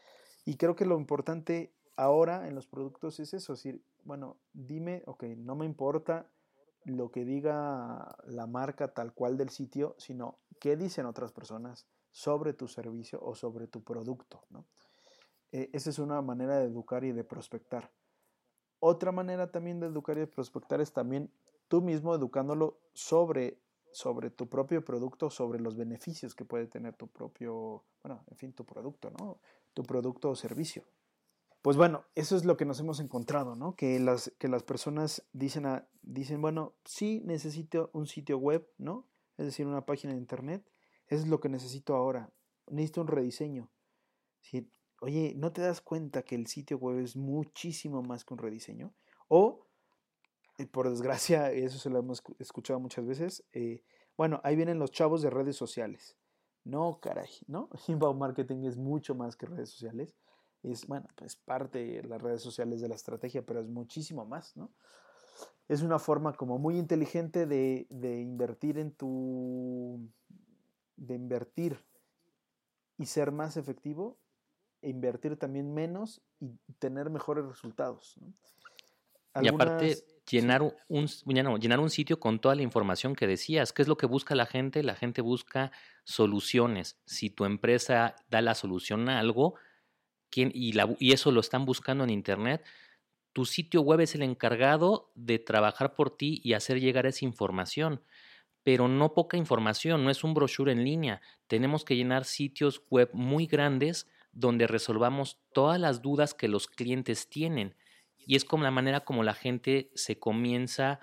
Y 0.45 0.57
creo 0.57 0.75
que 0.75 0.87
lo 0.87 0.99
importante 0.99 1.73
ahora 1.97 2.49
en 2.49 2.55
los 2.55 2.67
productos 2.67 3.21
es 3.21 3.35
eso, 3.35 3.52
es 3.52 3.62
decir, 3.62 3.85
bueno, 4.05 4.38
dime, 4.52 5.02
ok, 5.07 5.25
no 5.37 5.55
me 5.55 5.67
importa 5.67 6.26
lo 6.85 7.11
que 7.11 7.25
diga 7.25 8.17
la 8.25 8.47
marca 8.47 8.89
tal 8.89 9.15
cual 9.15 9.37
del 9.37 9.51
sitio, 9.51 9.95
sino 9.99 10.39
qué 10.59 10.77
dicen 10.77 11.07
otras 11.07 11.33
personas 11.33 11.87
sobre 12.11 12.53
tu 12.53 12.69
servicio 12.69 13.21
o 13.23 13.35
sobre 13.35 13.67
tu 13.67 13.83
producto. 13.83 14.45
¿no? 14.51 14.67
E, 15.53 15.71
esa 15.73 15.91
es 15.91 15.99
una 15.99 16.21
manera 16.23 16.59
de 16.59 16.67
educar 16.67 17.05
y 17.05 17.12
de 17.12 17.25
prospectar. 17.25 17.91
Otra 18.81 19.12
manera 19.12 19.51
también 19.51 19.81
de 19.81 19.87
educar 19.87 20.17
y 20.17 20.21
de 20.21 20.27
prospectar 20.27 20.81
es 20.81 20.93
también 20.93 21.31
tú 21.68 21.81
mismo 21.81 22.14
educándolo 22.14 22.81
sobre, 22.92 23.59
sobre 23.92 24.31
tu 24.31 24.49
propio 24.49 24.85
producto, 24.85 25.31
sobre 25.31 25.61
los 25.61 25.77
beneficios 25.77 26.35
que 26.35 26.45
puede 26.45 26.66
tener 26.66 26.95
tu 26.97 27.07
propio, 27.07 27.85
bueno, 28.03 28.25
en 28.31 28.37
fin, 28.37 28.53
tu 28.53 28.64
producto, 28.64 29.11
¿no? 29.18 29.38
Tu 29.73 29.83
producto 29.85 30.31
o 30.31 30.35
servicio. 30.35 30.85
Pues 31.62 31.77
bueno, 31.77 32.05
eso 32.16 32.37
es 32.37 32.44
lo 32.44 32.57
que 32.57 32.64
nos 32.64 32.81
hemos 32.81 32.98
encontrado, 32.98 33.55
¿no? 33.55 33.77
Que 33.77 34.01
las, 34.01 34.33
que 34.40 34.48
las 34.48 34.64
personas 34.64 35.25
dicen, 35.33 35.64
dicen, 36.03 36.42
bueno, 36.42 36.75
sí 36.85 37.22
necesito 37.25 37.88
un 37.92 38.07
sitio 38.07 38.37
web, 38.37 38.68
¿no? 38.79 39.09
Es 39.37 39.46
decir, 39.46 39.66
una 39.68 39.87
página 39.87 40.12
de 40.12 40.18
internet. 40.18 40.68
Eso 41.07 41.22
es 41.22 41.29
lo 41.29 41.38
que 41.38 41.48
necesito 41.48 41.94
ahora. 41.94 42.33
Necesito 42.66 43.03
un 43.03 43.07
rediseño. 43.07 43.70
Oye, 45.01 45.35
¿no 45.37 45.53
te 45.53 45.62
das 45.62 45.81
cuenta 45.81 46.22
que 46.22 46.35
el 46.35 46.48
sitio 46.48 46.79
web 46.79 46.98
es 46.98 47.16
muchísimo 47.16 48.03
más 48.03 48.25
que 48.25 48.35
un 48.35 48.38
rediseño? 48.38 48.92
O, 49.29 49.66
eh, 50.59 50.66
por 50.66 50.90
desgracia, 50.90 51.53
eso 51.53 51.79
se 51.79 51.90
lo 51.90 52.01
hemos 52.01 52.25
escuchado 52.40 52.81
muchas 52.81 53.07
veces, 53.07 53.44
eh, 53.53 53.85
bueno, 54.16 54.40
ahí 54.44 54.57
vienen 54.57 54.79
los 54.79 54.90
chavos 54.90 55.22
de 55.22 55.31
redes 55.31 55.57
sociales. 55.57 56.16
No, 56.64 56.98
caray, 57.01 57.31
¿no? 57.46 57.68
Inbound 57.88 58.18
marketing 58.18 58.64
es 58.64 58.77
mucho 58.77 59.14
más 59.14 59.37
que 59.37 59.46
redes 59.46 59.70
sociales 59.70 60.14
es, 60.62 60.87
bueno, 60.87 61.09
pues 61.16 61.37
parte 61.37 61.79
de 61.79 62.03
las 62.05 62.20
redes 62.20 62.42
sociales 62.42 62.81
de 62.81 62.88
la 62.88 62.94
estrategia, 62.94 63.44
pero 63.44 63.61
es 63.61 63.68
muchísimo 63.68 64.25
más, 64.25 64.57
¿no? 64.57 64.70
Es 65.68 65.83
una 65.83 65.98
forma 65.98 66.35
como 66.35 66.59
muy 66.59 66.79
inteligente 66.79 67.46
de, 67.46 67.87
de 67.88 68.20
invertir 68.20 68.79
en 68.79 68.92
tu, 68.92 70.11
de 70.96 71.14
invertir 71.14 71.79
y 72.98 73.07
ser 73.07 73.33
más 73.33 73.57
efectivo, 73.57 74.18
e 74.83 74.90
invertir 74.90 75.37
también 75.37 75.72
menos 75.72 76.20
y 76.40 76.59
tener 76.79 77.09
mejores 77.09 77.44
resultados. 77.46 78.16
¿no? 78.20 78.33
y 79.40 79.48
aparte, 79.48 79.96
llenar 80.29 80.62
un, 80.88 81.07
llenar 81.07 81.81
un 81.81 81.90
sitio 81.90 82.20
con 82.20 82.38
toda 82.38 82.55
la 82.55 82.62
información 82.62 83.14
que 83.14 83.27
decías. 83.27 83.72
¿Qué 83.72 83.83
es 83.83 83.88
lo 83.88 83.96
que 83.96 84.07
busca 84.07 84.35
la 84.35 84.46
gente? 84.46 84.83
La 84.83 84.94
gente 84.94 85.22
busca 85.22 85.72
soluciones. 86.05 86.98
Si 87.07 87.31
tu 87.31 87.44
empresa 87.44 88.14
da 88.29 88.42
la 88.42 88.55
solución 88.55 89.09
a 89.09 89.20
algo, 89.20 89.55
y, 90.35 91.12
eso 91.12 91.31
lo 91.31 91.40
están 91.40 91.64
buscando 91.64 92.05
en 92.05 92.11
Internet, 92.11 92.64
tu 93.33 93.45
sitio 93.45 93.81
web 93.83 94.01
es 94.01 94.14
el 94.14 94.23
encargado 94.23 95.11
de 95.14 95.38
trabajar 95.38 95.95
por 95.95 96.16
ti 96.16 96.40
y 96.45 96.53
hacer 96.53 96.81
llegar 96.81 97.07
esa 97.07 97.25
información. 97.25 98.03
Pero 98.62 98.88
no 98.88 99.14
poca 99.14 99.37
información, 99.37 100.05
no 100.05 100.11
es 100.11 100.23
un 100.23 100.35
brochure 100.35 100.73
en 100.73 100.85
línea. 100.85 101.21
Tenemos 101.47 101.85
que 101.85 101.97
llenar 101.97 102.25
sitios 102.25 102.83
web 102.90 103.11
muy 103.12 103.47
grandes 103.47 104.07
donde 104.33 104.66
resolvamos 104.66 105.38
todas 105.53 105.81
las 105.81 106.03
dudas 106.03 106.35
que 106.35 106.49
los 106.49 106.66
clientes 106.66 107.29
tienen. 107.29 107.75
Y 108.18 108.37
es 108.37 108.45
como 108.45 108.62
la 108.62 108.71
manera 108.71 109.01
como 109.01 109.23
la 109.23 109.35
gente 109.35 109.90
se 109.95 110.18
comienza, 110.18 111.01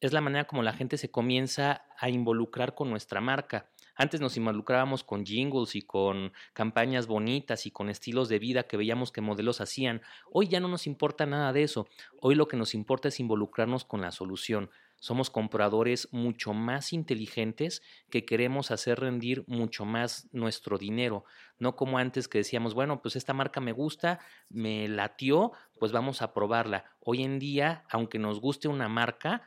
es 0.00 0.12
la 0.12 0.20
manera 0.20 0.46
como 0.46 0.62
la 0.62 0.72
gente 0.72 0.96
se 0.96 1.10
comienza 1.10 1.84
a 1.98 2.08
involucrar 2.08 2.74
con 2.74 2.90
nuestra 2.90 3.20
marca. 3.20 3.70
Antes 3.96 4.20
nos 4.20 4.36
involucrábamos 4.36 5.04
con 5.04 5.24
jingles 5.24 5.76
y 5.76 5.82
con 5.82 6.32
campañas 6.52 7.06
bonitas 7.06 7.66
y 7.66 7.70
con 7.70 7.88
estilos 7.88 8.28
de 8.28 8.40
vida 8.40 8.64
que 8.64 8.76
veíamos 8.76 9.12
que 9.12 9.20
modelos 9.20 9.60
hacían. 9.60 10.02
Hoy 10.32 10.48
ya 10.48 10.58
no 10.58 10.68
nos 10.68 10.86
importa 10.86 11.26
nada 11.26 11.52
de 11.52 11.62
eso. 11.62 11.86
Hoy 12.20 12.34
lo 12.34 12.48
que 12.48 12.56
nos 12.56 12.74
importa 12.74 13.08
es 13.08 13.20
involucrarnos 13.20 13.84
con 13.84 14.00
la 14.00 14.10
solución. 14.10 14.70
Somos 14.98 15.30
compradores 15.30 16.08
mucho 16.12 16.54
más 16.54 16.92
inteligentes 16.92 17.82
que 18.10 18.24
queremos 18.24 18.70
hacer 18.70 18.98
rendir 18.98 19.44
mucho 19.46 19.84
más 19.84 20.28
nuestro 20.32 20.78
dinero. 20.78 21.24
No 21.58 21.76
como 21.76 21.98
antes 21.98 22.26
que 22.26 22.38
decíamos, 22.38 22.74
bueno, 22.74 23.02
pues 23.02 23.14
esta 23.14 23.34
marca 23.34 23.60
me 23.60 23.72
gusta, 23.72 24.18
me 24.48 24.88
latió, 24.88 25.52
pues 25.78 25.92
vamos 25.92 26.22
a 26.22 26.32
probarla. 26.32 26.86
Hoy 27.00 27.22
en 27.22 27.38
día, 27.38 27.84
aunque 27.90 28.18
nos 28.18 28.40
guste 28.40 28.66
una 28.66 28.88
marca, 28.88 29.42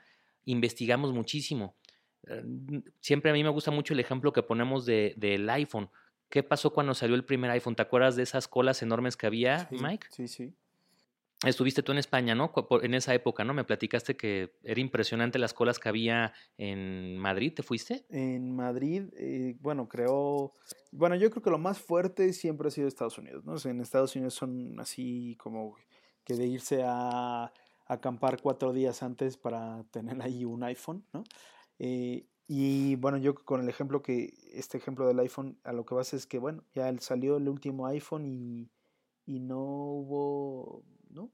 investigamos 0.45 1.11
muchísimo. 1.11 1.75
Eh, 2.29 2.81
siempre 2.99 3.31
a 3.31 3.33
mí 3.33 3.43
me 3.43 3.49
gusta 3.49 3.71
mucho 3.71 3.93
el 3.93 3.99
ejemplo 3.99 4.33
que 4.33 4.43
ponemos 4.43 4.85
de, 4.85 5.13
del 5.17 5.49
iPhone. 5.49 5.89
¿Qué 6.29 6.43
pasó 6.43 6.73
cuando 6.73 6.93
salió 6.93 7.15
el 7.15 7.23
primer 7.23 7.51
iPhone? 7.51 7.75
¿Te 7.75 7.81
acuerdas 7.81 8.15
de 8.15 8.23
esas 8.23 8.47
colas 8.47 8.81
enormes 8.81 9.15
que 9.15 9.27
había, 9.27 9.69
Mike? 9.71 10.07
Sí, 10.09 10.27
sí. 10.27 10.53
Estuviste 11.45 11.83
tú 11.83 11.91
en 11.91 11.99
España, 11.99 12.33
¿no? 12.33 12.51
En 12.81 12.95
esa 12.95 13.13
época, 13.13 13.43
¿no? 13.43 13.53
Me 13.53 13.63
platicaste 13.63 14.17
que 14.17 14.55
era 14.63 14.81
impresionante 14.81 15.37
las 15.37 15.53
colas 15.53 15.77
que 15.77 15.87
había 15.87 16.33
en 16.57 17.15
Madrid. 17.17 17.53
¿Te 17.55 17.61
fuiste? 17.61 18.05
En 18.09 18.55
Madrid, 18.55 19.03
eh, 19.15 19.55
bueno, 19.61 19.87
creo. 19.87 20.53
Bueno, 20.91 21.15
yo 21.15 21.29
creo 21.29 21.43
que 21.43 21.51
lo 21.51 21.59
más 21.59 21.77
fuerte 21.77 22.33
siempre 22.33 22.69
ha 22.69 22.71
sido 22.71 22.87
Estados 22.87 23.19
Unidos, 23.19 23.45
¿no? 23.45 23.55
en 23.69 23.81
Estados 23.81 24.15
Unidos 24.15 24.33
son 24.33 24.79
así 24.79 25.37
como 25.39 25.75
que 26.23 26.33
de 26.33 26.47
irse 26.47 26.81
a 26.83 27.53
acampar 27.85 28.41
cuatro 28.41 28.73
días 28.73 29.03
antes 29.03 29.37
para 29.37 29.83
tener 29.91 30.19
ahí 30.23 30.43
un 30.43 30.63
iPhone, 30.63 31.05
¿no? 31.13 31.23
Eh, 31.79 32.25
y 32.47 32.95
bueno, 32.95 33.17
yo 33.17 33.35
con 33.35 33.61
el 33.61 33.69
ejemplo 33.69 34.01
que, 34.01 34.33
este 34.53 34.77
ejemplo 34.77 35.07
del 35.07 35.19
iPhone, 35.19 35.59
a 35.63 35.73
lo 35.73 35.85
que 35.85 35.95
vas 35.95 36.13
es 36.13 36.25
que, 36.25 36.39
bueno, 36.39 36.63
ya 36.73 36.91
salió 36.99 37.37
el 37.37 37.49
último 37.49 37.87
iPhone 37.87 38.25
y, 38.25 38.69
y 39.25 39.39
no 39.39 39.59
hubo, 39.61 40.83
¿no? 41.09 41.29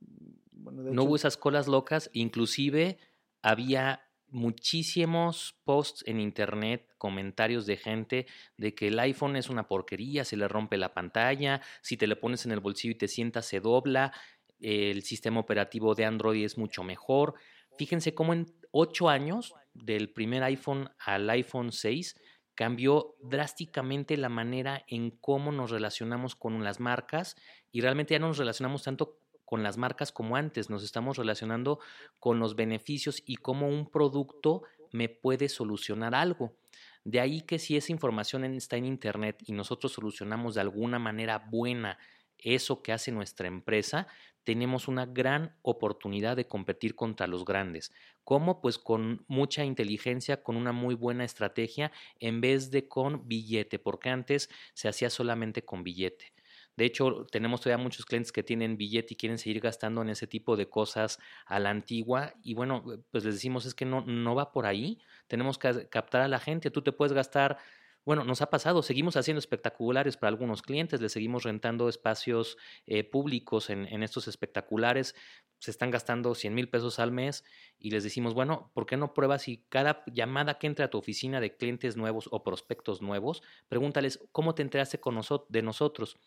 no 0.52 1.04
hubo 1.04 1.16
esas 1.16 1.38
colas 1.38 1.68
locas, 1.68 2.10
inclusive 2.14 2.98
había 3.42 4.02
muchísimos 4.30 5.56
posts 5.64 6.04
en 6.08 6.20
internet 6.20 6.90
comentarios 6.98 7.68
de 7.68 7.78
gente 7.78 8.26
de 8.58 8.74
que 8.74 8.88
el 8.88 8.98
iPhone 8.98 9.36
es 9.36 9.50
una 9.50 9.68
porquería, 9.68 10.26
se 10.26 10.38
le 10.38 10.48
rompe 10.48 10.78
la 10.78 10.94
pantalla, 10.94 11.62
si 11.82 11.98
te 11.98 12.08
le 12.08 12.16
pones 12.16 12.46
en 12.46 12.52
el 12.52 12.60
bolsillo 12.60 12.94
y 12.94 12.98
te 12.98 13.08
sientas 13.08 13.46
se 13.46 13.60
dobla, 13.60 14.12
el 14.60 15.04
sistema 15.04 15.40
operativo 15.40 15.94
de 15.94 16.06
Android 16.06 16.44
es 16.44 16.58
mucho 16.58 16.84
mejor. 16.84 17.36
Fíjense 17.78 18.16
cómo 18.16 18.34
en 18.34 18.52
ocho 18.72 19.10
años, 19.10 19.54
del 19.74 20.10
primer 20.10 20.44
iPhone 20.44 20.90
al 21.00 21.30
iPhone 21.30 21.72
6, 21.72 22.16
cambió 22.56 23.16
drásticamente 23.22 24.18
la 24.18 24.30
manera 24.30 24.84
en 24.88 25.12
cómo 25.12 25.52
nos 25.52 25.72
relacionamos 25.72 26.36
con 26.36 26.64
las 26.64 26.80
marcas 26.80 27.36
y 27.72 27.82
realmente 27.82 28.14
ya 28.14 28.20
no 28.20 28.28
nos 28.28 28.38
relacionamos 28.38 28.84
tanto 28.84 29.20
con 29.46 29.64
las 29.64 29.78
marcas 29.78 30.12
como 30.12 30.36
antes, 30.36 30.70
nos 30.70 30.84
estamos 30.84 31.18
relacionando 31.18 31.80
con 32.20 32.40
los 32.40 32.56
beneficios 32.56 33.22
y 33.26 33.36
cómo 33.36 33.68
un 33.68 33.90
producto 33.90 34.64
me 34.92 35.10
puede 35.10 35.50
solucionar 35.50 36.16
algo. 36.16 36.56
De 37.04 37.20
ahí 37.20 37.42
que 37.42 37.60
si 37.60 37.76
esa 37.76 37.92
información 37.92 38.46
está 38.46 38.78
en 38.78 38.86
Internet 38.86 39.44
y 39.46 39.52
nosotros 39.52 39.92
solucionamos 39.92 40.56
de 40.56 40.62
alguna 40.62 41.00
manera 41.00 41.38
buena 41.38 41.98
eso 42.38 42.82
que 42.82 42.94
hace 42.94 43.12
nuestra 43.12 43.48
empresa, 43.48 44.08
tenemos 44.44 44.88
una 44.88 45.06
gran 45.06 45.56
oportunidad 45.62 46.36
de 46.36 46.48
competir 46.48 46.96
contra 46.96 47.28
los 47.28 47.46
grandes. 47.46 47.92
¿Cómo? 48.24 48.62
Pues 48.62 48.78
con 48.78 49.26
mucha 49.28 49.66
inteligencia, 49.66 50.44
con 50.44 50.56
una 50.56 50.72
muy 50.72 50.96
buena 50.96 51.24
estrategia, 51.24 51.92
en 52.20 52.42
vez 52.42 52.72
de 52.72 52.88
con 52.88 53.28
billete, 53.28 53.80
porque 53.80 54.10
antes 54.10 54.50
se 54.74 54.88
hacía 54.88 55.10
solamente 55.10 55.64
con 55.64 55.84
billete. 55.84 56.34
De 56.76 56.86
hecho, 56.86 57.28
tenemos 57.32 57.62
todavía 57.62 57.84
muchos 57.84 58.06
clientes 58.06 58.32
que 58.32 58.42
tienen 58.42 58.78
billete 58.78 59.14
y 59.14 59.18
quieren 59.18 59.38
seguir 59.38 59.62
gastando 59.62 60.02
en 60.02 60.10
ese 60.10 60.26
tipo 60.26 60.56
de 60.58 60.68
cosas 60.70 61.20
a 61.46 61.60
la 61.60 61.70
antigua. 61.70 62.34
Y 62.42 62.56
bueno, 62.56 62.84
pues 63.12 63.24
les 63.26 63.36
decimos 63.36 63.66
es 63.66 63.76
que 63.76 63.86
no, 63.86 64.02
no 64.02 64.34
va 64.34 64.52
por 64.52 64.66
ahí. 64.66 65.00
Tenemos 65.28 65.60
que 65.60 65.88
captar 65.90 66.22
a 66.22 66.28
la 66.28 66.40
gente. 66.40 66.72
Tú 66.72 66.82
te 66.82 66.92
puedes 66.92 67.14
gastar 67.14 67.60
bueno, 68.06 68.26
nos 68.26 68.42
ha 68.42 68.50
pasado, 68.50 68.84
seguimos 68.84 69.16
haciendo 69.16 69.40
espectaculares 69.40 70.18
para 70.18 70.30
algunos 70.30 70.62
clientes, 70.62 71.00
les 71.00 71.14
seguimos 71.14 71.44
rentando 71.44 71.88
espacios 71.88 72.58
eh, 72.86 73.04
públicos 73.04 73.70
en, 73.70 74.04
estos 74.04 74.28
espectaculares, 74.28 75.16
se 75.60 75.72
están 75.72 75.92
gastando 75.92 76.36
100 76.36 76.54
mil 76.54 76.70
pesos 76.70 77.00
al 77.00 77.12
mes 77.12 77.46
y 77.80 77.92
les 77.92 78.04
decimos, 78.04 78.34
bueno, 78.34 78.72
¿por 78.74 78.86
qué 78.86 78.98
no 78.98 79.14
pruebas 79.14 79.48
y 79.48 79.64
cada 79.70 80.04
llamada 80.08 80.60
que 80.60 80.68
entre 80.68 80.84
a 80.84 80.90
tu 80.90 80.98
oficina 80.98 81.40
de 81.40 81.56
clientes 81.56 81.96
nuevos 81.96 82.28
o 82.32 82.44
prospectos 82.44 83.02
nuevos, 83.02 83.42
pregúntales 83.70 84.20
cómo 84.34 84.54
te 84.54 84.62
enteraste 84.62 85.00
con 85.00 85.20
de 85.48 85.62
nosotros? 85.62 86.18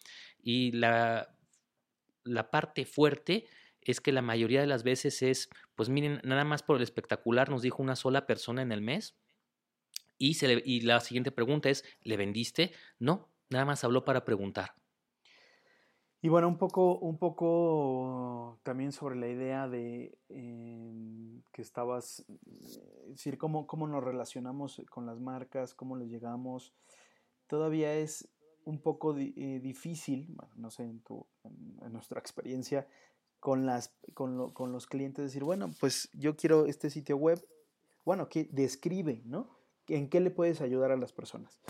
Y 0.42 0.72
la, 0.72 1.36
la 2.24 2.50
parte 2.50 2.86
fuerte 2.86 3.46
es 3.82 4.00
que 4.00 4.12
la 4.12 4.22
mayoría 4.22 4.62
de 4.62 4.66
las 4.66 4.82
veces 4.82 5.20
es, 5.22 5.50
pues 5.74 5.90
miren, 5.90 6.20
nada 6.24 6.44
más 6.44 6.62
por 6.62 6.76
el 6.76 6.82
espectacular 6.82 7.50
nos 7.50 7.60
dijo 7.60 7.82
una 7.82 7.96
sola 7.96 8.26
persona 8.26 8.62
en 8.62 8.72
el 8.72 8.80
mes 8.80 9.14
y, 10.18 10.34
se 10.34 10.62
y 10.64 10.80
la 10.80 11.00
siguiente 11.00 11.32
pregunta 11.32 11.68
es, 11.68 11.84
¿le 12.02 12.16
vendiste? 12.16 12.72
No, 12.98 13.28
nada 13.50 13.64
más 13.64 13.84
habló 13.84 14.04
para 14.04 14.24
preguntar. 14.24 14.74
Y 16.22 16.28
bueno, 16.28 16.48
un 16.48 16.58
poco, 16.58 16.98
un 16.98 17.18
poco 17.18 18.58
también 18.62 18.90
sobre 18.90 19.16
la 19.16 19.28
idea 19.28 19.68
de 19.68 20.18
em, 20.28 21.42
que 21.52 21.62
estabas, 21.62 22.24
es 22.64 22.80
decir, 23.08 23.38
cómo, 23.38 23.66
cómo 23.66 23.86
nos 23.86 24.02
relacionamos 24.02 24.82
con 24.90 25.06
las 25.06 25.20
marcas, 25.20 25.74
cómo 25.74 25.96
les 25.96 26.08
llegamos. 26.08 26.74
Todavía 27.46 27.94
es 27.94 28.28
un 28.64 28.80
poco 28.80 29.16
eh, 29.16 29.60
difícil, 29.62 30.36
no 30.56 30.70
sé, 30.70 30.82
en, 30.82 31.00
tu, 31.00 31.26
en, 31.44 31.92
nuestra 31.92 32.18
experiencia, 32.18 32.88
con, 33.38 33.64
las, 33.64 33.94
con, 34.14 34.52
con, 34.52 34.72
los 34.72 34.88
clientes 34.88 35.26
decir, 35.26 35.44
bueno, 35.44 35.70
pues 35.78 36.10
yo 36.12 36.34
quiero 36.36 36.66
este 36.66 36.90
sitio 36.90 37.16
web, 37.16 37.46
bueno, 38.04 38.28
que 38.28 38.48
describe, 38.50 39.22
¿no? 39.26 39.55
En 39.88 40.08
qué 40.08 40.20
le 40.20 40.30
puedes 40.30 40.60
ayudar 40.60 40.90
a 40.90 40.96
las 40.96 41.12
personas. 41.12 41.60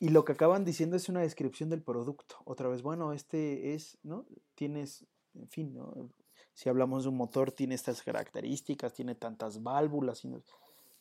Y 0.00 0.10
lo 0.10 0.24
que 0.24 0.32
acaban 0.32 0.64
diciendo 0.64 0.96
es 0.96 1.08
una 1.08 1.20
descripción 1.20 1.70
del 1.70 1.82
producto. 1.82 2.36
Otra 2.44 2.68
vez, 2.68 2.82
bueno, 2.82 3.12
este 3.12 3.74
es, 3.74 3.98
¿no? 4.02 4.26
Tienes, 4.54 5.06
en 5.34 5.48
fin, 5.48 5.74
¿no? 5.74 5.92
Si 6.54 6.68
hablamos 6.68 7.04
de 7.04 7.10
un 7.10 7.16
motor, 7.16 7.52
tiene 7.52 7.74
estas 7.74 8.02
características, 8.02 8.92
tiene 8.94 9.14
tantas 9.14 9.62
válvulas, 9.62 10.22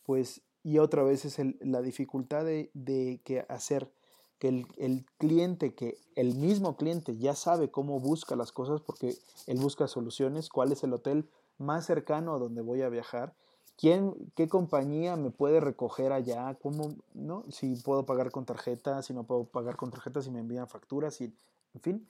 pues, 0.04 0.42
y 0.64 0.80
otra 0.80 1.04
vez 1.04 1.26
es 1.26 1.38
la 1.62 1.82
dificultad 1.82 2.46
de, 2.46 2.72
de, 2.74 3.22
que 3.24 3.46
hacer 3.50 3.92
que 4.40 4.50
el, 4.50 4.68
el, 4.78 5.06
cliente, 5.18 5.74
que 5.74 5.98
el 6.16 6.36
mismo 6.36 6.76
cliente 6.76 7.18
ya 7.18 7.36
sabe 7.36 7.72
cómo 7.72 8.00
busca 8.00 8.36
las 8.36 8.52
cosas 8.52 8.82
porque 8.82 9.16
él 9.48 9.58
busca 9.58 9.88
soluciones, 9.88 10.50
cuál 10.50 10.72
es 10.72 10.84
el 10.84 10.94
hotel 10.94 11.30
más 11.58 11.86
cercano 11.86 12.36
a 12.36 12.40
donde 12.40 12.62
voy 12.62 12.82
a 12.82 12.90
viajar 12.90 13.36
¿Quién, 13.78 14.32
qué 14.36 14.48
compañía 14.48 15.16
me 15.16 15.30
puede 15.30 15.60
recoger 15.60 16.12
allá? 16.12 16.56
¿Cómo, 16.56 16.96
no? 17.14 17.46
Si 17.50 17.76
puedo 17.76 18.08
pagar 18.08 18.32
con 18.32 18.44
tarjeta, 18.44 19.04
si 19.04 19.14
no 19.14 19.24
puedo 19.24 19.46
pagar 19.46 19.76
con 19.76 19.92
tarjeta, 19.92 20.22
si 20.22 20.32
me 20.32 20.40
envían 20.40 20.68
facturas, 20.68 21.22
en 21.22 21.34
fin, 21.82 22.08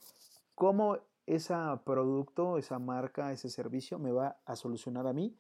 ¿cómo 0.56 0.98
ese 1.26 1.54
producto, 1.84 2.58
esa 2.58 2.80
marca, 2.80 3.34
ese 3.34 3.50
servicio 3.50 4.00
me 4.00 4.14
va 4.14 4.38
a 4.46 4.56
solucionar 4.56 5.08
a 5.08 5.14
mí? 5.14 5.36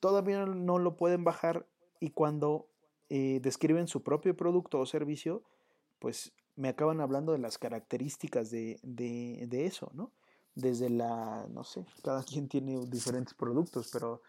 Todavía 0.00 0.44
no 0.46 0.78
lo 0.80 0.96
pueden 0.96 1.22
bajar 1.22 1.64
y 2.00 2.10
cuando 2.10 2.66
eh, 3.08 3.38
describen 3.40 3.86
su 3.86 4.02
propio 4.02 4.36
producto 4.36 4.80
o 4.80 4.86
servicio, 4.86 5.44
pues 6.00 6.32
me 6.56 6.70
acaban 6.70 7.00
hablando 7.00 7.30
de 7.30 7.38
las 7.38 7.58
características 7.58 8.50
de, 8.50 8.80
de, 8.82 9.46
de 9.46 9.66
eso, 9.66 9.92
¿no? 9.94 10.10
Desde 10.56 10.90
la, 10.90 11.46
no 11.50 11.62
sé, 11.62 11.86
cada 12.02 12.24
quien 12.24 12.48
tiene 12.48 12.84
diferentes 12.86 13.34
productos, 13.34 13.90
pero 13.92 14.22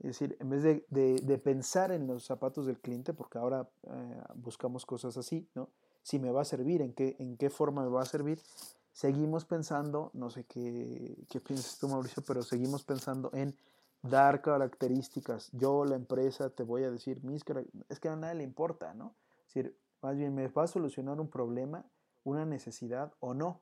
es 0.00 0.18
decir, 0.18 0.36
en 0.40 0.48
vez 0.48 0.62
de, 0.62 0.84
de, 0.88 1.38
pensar 1.38 1.92
en 1.92 2.06
los 2.06 2.24
zapatos 2.24 2.64
del 2.64 2.80
cliente, 2.80 3.12
porque 3.12 3.36
ahora 3.36 3.68
eh, 3.82 4.22
buscamos 4.34 4.86
cosas 4.86 5.18
así, 5.18 5.46
¿no? 5.54 5.68
Si 6.02 6.18
me 6.18 6.30
va 6.30 6.40
a 6.40 6.46
servir, 6.46 6.80
en 6.80 6.94
qué, 6.94 7.16
en 7.18 7.36
qué 7.36 7.50
forma 7.50 7.82
me 7.82 7.90
va 7.90 8.00
a 8.00 8.06
servir, 8.06 8.40
seguimos 8.92 9.44
pensando, 9.44 10.10
no 10.14 10.30
sé 10.30 10.44
qué, 10.44 11.18
qué 11.28 11.40
piensas 11.40 11.78
tú 11.78 11.88
Mauricio, 11.88 12.22
pero 12.26 12.42
seguimos 12.42 12.82
pensando 12.82 13.30
en 13.34 13.54
dar 14.00 14.40
características. 14.40 15.50
Yo, 15.52 15.84
la 15.84 15.96
empresa, 15.96 16.48
te 16.48 16.62
voy 16.62 16.84
a 16.84 16.90
decir 16.90 17.22
mis 17.22 17.44
características. 17.44 17.90
Es 17.90 18.00
que 18.00 18.08
a 18.08 18.16
nadie 18.16 18.36
le 18.36 18.44
importa, 18.44 18.94
¿no? 18.94 19.14
Es 19.48 19.54
decir, 19.54 19.76
más 20.00 20.16
bien, 20.16 20.34
¿me 20.34 20.48
va 20.48 20.64
a 20.64 20.66
solucionar 20.66 21.20
un 21.20 21.28
problema, 21.28 21.84
una 22.24 22.46
necesidad 22.46 23.12
o 23.20 23.34
no? 23.34 23.60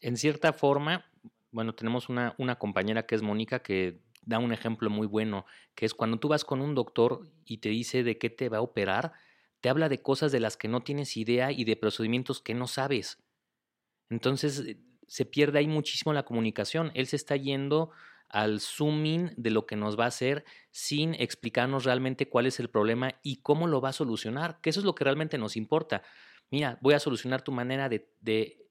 En 0.00 0.16
cierta 0.16 0.54
forma, 0.54 1.04
bueno, 1.50 1.74
tenemos 1.74 2.08
una, 2.08 2.34
una 2.38 2.58
compañera 2.58 3.04
que 3.04 3.16
es 3.16 3.22
Mónica 3.22 3.58
que 3.60 4.00
da 4.26 4.38
un 4.38 4.52
ejemplo 4.52 4.90
muy 4.90 5.06
bueno, 5.06 5.46
que 5.74 5.86
es 5.86 5.94
cuando 5.94 6.18
tú 6.18 6.28
vas 6.28 6.44
con 6.44 6.60
un 6.60 6.74
doctor 6.74 7.30
y 7.46 7.58
te 7.58 7.70
dice 7.70 8.02
de 8.02 8.18
qué 8.18 8.28
te 8.28 8.50
va 8.50 8.58
a 8.58 8.62
operar, 8.62 9.12
te 9.60 9.70
habla 9.70 9.88
de 9.88 10.02
cosas 10.02 10.32
de 10.32 10.40
las 10.40 10.56
que 10.56 10.68
no 10.68 10.82
tienes 10.82 11.16
idea 11.16 11.52
y 11.52 11.64
de 11.64 11.76
procedimientos 11.76 12.42
que 12.42 12.52
no 12.52 12.66
sabes. 12.66 13.22
Entonces 14.10 14.60
eh, 14.60 14.78
se 15.06 15.24
pierde 15.24 15.60
ahí 15.60 15.68
muchísimo 15.68 16.12
la 16.12 16.24
comunicación. 16.24 16.90
Él 16.94 17.06
se 17.06 17.16
está 17.16 17.36
yendo 17.36 17.92
al 18.28 18.60
zooming 18.60 19.32
de 19.36 19.50
lo 19.50 19.66
que 19.66 19.76
nos 19.76 19.98
va 19.98 20.04
a 20.04 20.08
hacer 20.08 20.44
sin 20.72 21.14
explicarnos 21.14 21.84
realmente 21.84 22.28
cuál 22.28 22.46
es 22.46 22.58
el 22.58 22.68
problema 22.68 23.20
y 23.22 23.36
cómo 23.36 23.68
lo 23.68 23.80
va 23.80 23.90
a 23.90 23.92
solucionar, 23.92 24.60
que 24.60 24.70
eso 24.70 24.80
es 24.80 24.86
lo 24.86 24.96
que 24.96 25.04
realmente 25.04 25.38
nos 25.38 25.56
importa. 25.56 26.02
Mira, 26.50 26.78
voy 26.82 26.94
a 26.94 26.98
solucionar 26.98 27.42
tu 27.42 27.52
manera 27.52 27.88
de, 27.88 28.12
de 28.20 28.65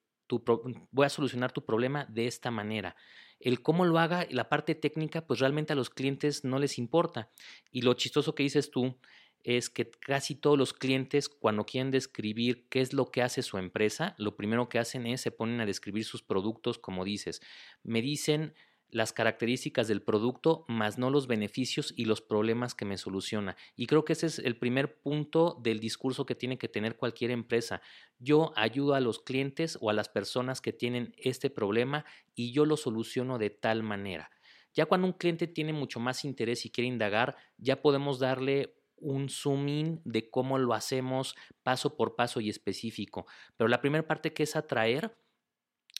voy 0.91 1.05
a 1.05 1.09
solucionar 1.09 1.51
tu 1.51 1.65
problema 1.65 2.05
de 2.05 2.27
esta 2.27 2.51
manera. 2.51 2.95
El 3.39 3.61
cómo 3.61 3.85
lo 3.85 3.99
haga, 3.99 4.25
la 4.29 4.49
parte 4.49 4.75
técnica, 4.75 5.25
pues 5.25 5.39
realmente 5.39 5.73
a 5.73 5.75
los 5.75 5.89
clientes 5.89 6.43
no 6.43 6.59
les 6.59 6.77
importa. 6.77 7.29
Y 7.71 7.81
lo 7.81 7.93
chistoso 7.93 8.33
que 8.33 8.43
dices 8.43 8.71
tú 8.71 8.97
es 9.43 9.69
que 9.69 9.91
casi 9.91 10.35
todos 10.35 10.57
los 10.57 10.73
clientes 10.73 11.29
cuando 11.29 11.65
quieren 11.65 11.91
describir 11.91 12.67
qué 12.69 12.81
es 12.81 12.93
lo 12.93 13.11
que 13.11 13.21
hace 13.21 13.43
su 13.43 13.59
empresa, 13.59 14.15
lo 14.17 14.35
primero 14.35 14.69
que 14.69 14.79
hacen 14.79 15.05
es 15.05 15.21
se 15.21 15.31
ponen 15.31 15.61
a 15.61 15.67
describir 15.67 16.03
sus 16.03 16.23
productos, 16.23 16.79
como 16.79 17.05
dices. 17.05 17.41
Me 17.83 18.01
dicen 18.01 18.55
las 18.89 19.13
características 19.13 19.87
del 19.87 20.01
producto, 20.01 20.65
más 20.67 20.97
no 20.97 21.09
los 21.09 21.27
beneficios 21.27 21.93
y 21.95 22.05
los 22.05 22.21
problemas 22.21 22.75
que 22.75 22.85
me 22.85 22.97
soluciona. 22.97 23.57
Y 23.75 23.87
creo 23.87 24.05
que 24.05 24.13
ese 24.13 24.27
es 24.27 24.39
el 24.39 24.57
primer 24.57 24.99
punto 25.01 25.59
del 25.61 25.79
discurso 25.79 26.25
que 26.25 26.35
tiene 26.35 26.57
que 26.57 26.69
tener 26.69 26.95
cualquier 26.95 27.31
empresa. 27.31 27.81
Yo 28.19 28.53
ayudo 28.55 28.93
a 28.93 28.99
los 28.99 29.19
clientes 29.19 29.77
o 29.81 29.89
a 29.89 29.93
las 29.93 30.09
personas 30.09 30.61
que 30.61 30.73
tienen 30.73 31.13
este 31.17 31.49
problema 31.49 32.05
y 32.33 32.51
yo 32.51 32.65
lo 32.65 32.77
soluciono 32.77 33.37
de 33.37 33.49
tal 33.49 33.83
manera. 33.83 34.29
Ya 34.73 34.85
cuando 34.85 35.07
un 35.07 35.13
cliente 35.13 35.47
tiene 35.47 35.73
mucho 35.73 35.99
más 35.99 36.25
interés 36.25 36.65
y 36.65 36.69
quiere 36.69 36.87
indagar, 36.87 37.37
ya 37.57 37.81
podemos 37.81 38.19
darle 38.19 38.75
un 38.97 39.29
zoom 39.29 40.01
de 40.03 40.29
cómo 40.29 40.57
lo 40.57 40.73
hacemos 40.73 41.35
paso 41.63 41.95
por 41.95 42.15
paso 42.15 42.41
y 42.41 42.49
específico. 42.49 43.25
Pero 43.57 43.67
la 43.67 43.81
primera 43.81 44.05
parte 44.05 44.33
que 44.33 44.43
es 44.43 44.55
atraer, 44.55 45.15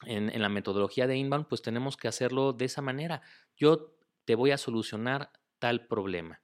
en, 0.04 0.42
la 0.42 0.50
metodología 0.50 1.08
de 1.08 1.18
inbound, 1.18 1.48
pues 1.48 1.62
tenemos 1.62 1.98
que 1.98 2.08
hacerlo 2.08 2.54
de 2.54 2.66
esa 2.66 2.82
manera. 2.82 3.22
Yo 3.56 3.96
te 4.26 4.36
voy 4.36 4.52
a 4.52 4.58
solucionar 4.58 5.32
tal 5.60 5.88
problema. 5.88 6.42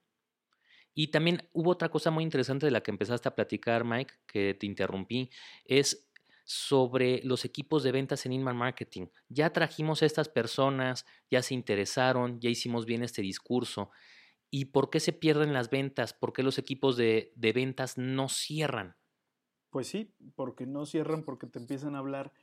Y 0.94 1.08
también 1.08 1.48
hubo 1.52 1.70
otra 1.70 1.88
cosa 1.88 2.10
muy 2.10 2.24
interesante 2.24 2.66
de 2.66 2.72
la 2.72 2.82
que 2.82 2.90
empezaste 2.90 3.28
a 3.28 3.34
platicar, 3.34 3.84
Mike, 3.84 4.14
que 4.26 4.54
te 4.54 4.66
interrumpí, 4.66 5.30
es 5.64 6.10
sobre 6.44 7.22
los 7.24 7.44
equipos 7.44 7.82
de 7.82 7.92
ventas 7.92 8.26
en 8.26 8.32
inbound 8.32 8.58
marketing. 8.58 9.06
Ya 9.28 9.52
trajimos 9.52 10.02
a 10.02 10.06
estas 10.06 10.28
personas, 10.28 11.06
ya 11.30 11.42
se 11.42 11.54
interesaron, 11.54 12.40
ya 12.40 12.50
hicimos 12.50 12.84
bien 12.84 13.02
este 13.02 13.22
discurso. 13.22 13.90
¿Y 14.50 14.66
por 14.66 14.90
qué 14.90 15.00
se 15.00 15.12
pierden 15.12 15.54
las 15.54 15.70
ventas? 15.70 16.12
¿Por 16.12 16.32
qué 16.32 16.42
los 16.42 16.58
equipos 16.58 16.96
de, 16.96 17.32
de 17.36 17.52
ventas 17.52 17.96
no 17.96 18.28
cierran? 18.28 18.96
Pues 19.70 19.86
sí, 19.86 20.14
porque 20.34 20.66
no 20.66 20.84
cierran 20.84 21.22
porque 21.22 21.46
te 21.46 21.58
empiezan 21.58 21.94
a 21.94 22.00
hablar 22.00 22.34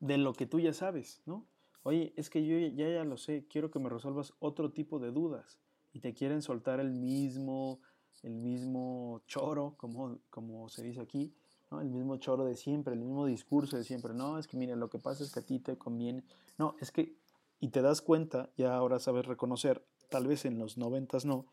de 0.00 0.18
lo 0.18 0.32
que 0.32 0.46
tú 0.46 0.58
ya 0.58 0.72
sabes, 0.72 1.22
¿no? 1.26 1.46
Oye, 1.82 2.12
es 2.16 2.28
que 2.28 2.44
yo 2.44 2.58
ya, 2.58 2.88
ya 2.88 3.04
lo 3.04 3.16
sé, 3.16 3.46
quiero 3.48 3.70
que 3.70 3.78
me 3.78 3.88
resuelvas 3.88 4.34
otro 4.38 4.70
tipo 4.72 4.98
de 4.98 5.12
dudas 5.12 5.58
y 5.92 6.00
te 6.00 6.12
quieren 6.12 6.42
soltar 6.42 6.80
el 6.80 6.92
mismo, 6.92 7.80
el 8.22 8.34
mismo 8.34 9.22
choro, 9.26 9.74
como, 9.78 10.18
como 10.28 10.68
se 10.68 10.82
dice 10.82 11.00
aquí, 11.00 11.32
¿no? 11.70 11.80
el 11.80 11.88
mismo 11.88 12.16
choro 12.18 12.44
de 12.44 12.54
siempre, 12.54 12.94
el 12.94 13.00
mismo 13.00 13.26
discurso 13.26 13.76
de 13.76 13.84
siempre. 13.84 14.12
No, 14.12 14.38
es 14.38 14.46
que 14.46 14.56
mira, 14.56 14.76
lo 14.76 14.90
que 14.90 14.98
pasa 14.98 15.24
es 15.24 15.32
que 15.32 15.40
a 15.40 15.46
ti 15.46 15.58
te 15.58 15.78
conviene. 15.78 16.24
No, 16.58 16.76
es 16.80 16.90
que, 16.92 17.16
y 17.60 17.68
te 17.68 17.80
das 17.82 18.02
cuenta, 18.02 18.50
ya 18.56 18.74
ahora 18.74 18.98
sabes 18.98 19.26
reconocer, 19.26 19.84
tal 20.10 20.26
vez 20.26 20.44
en 20.44 20.58
los 20.58 20.76
noventas 20.76 21.24
no, 21.24 21.46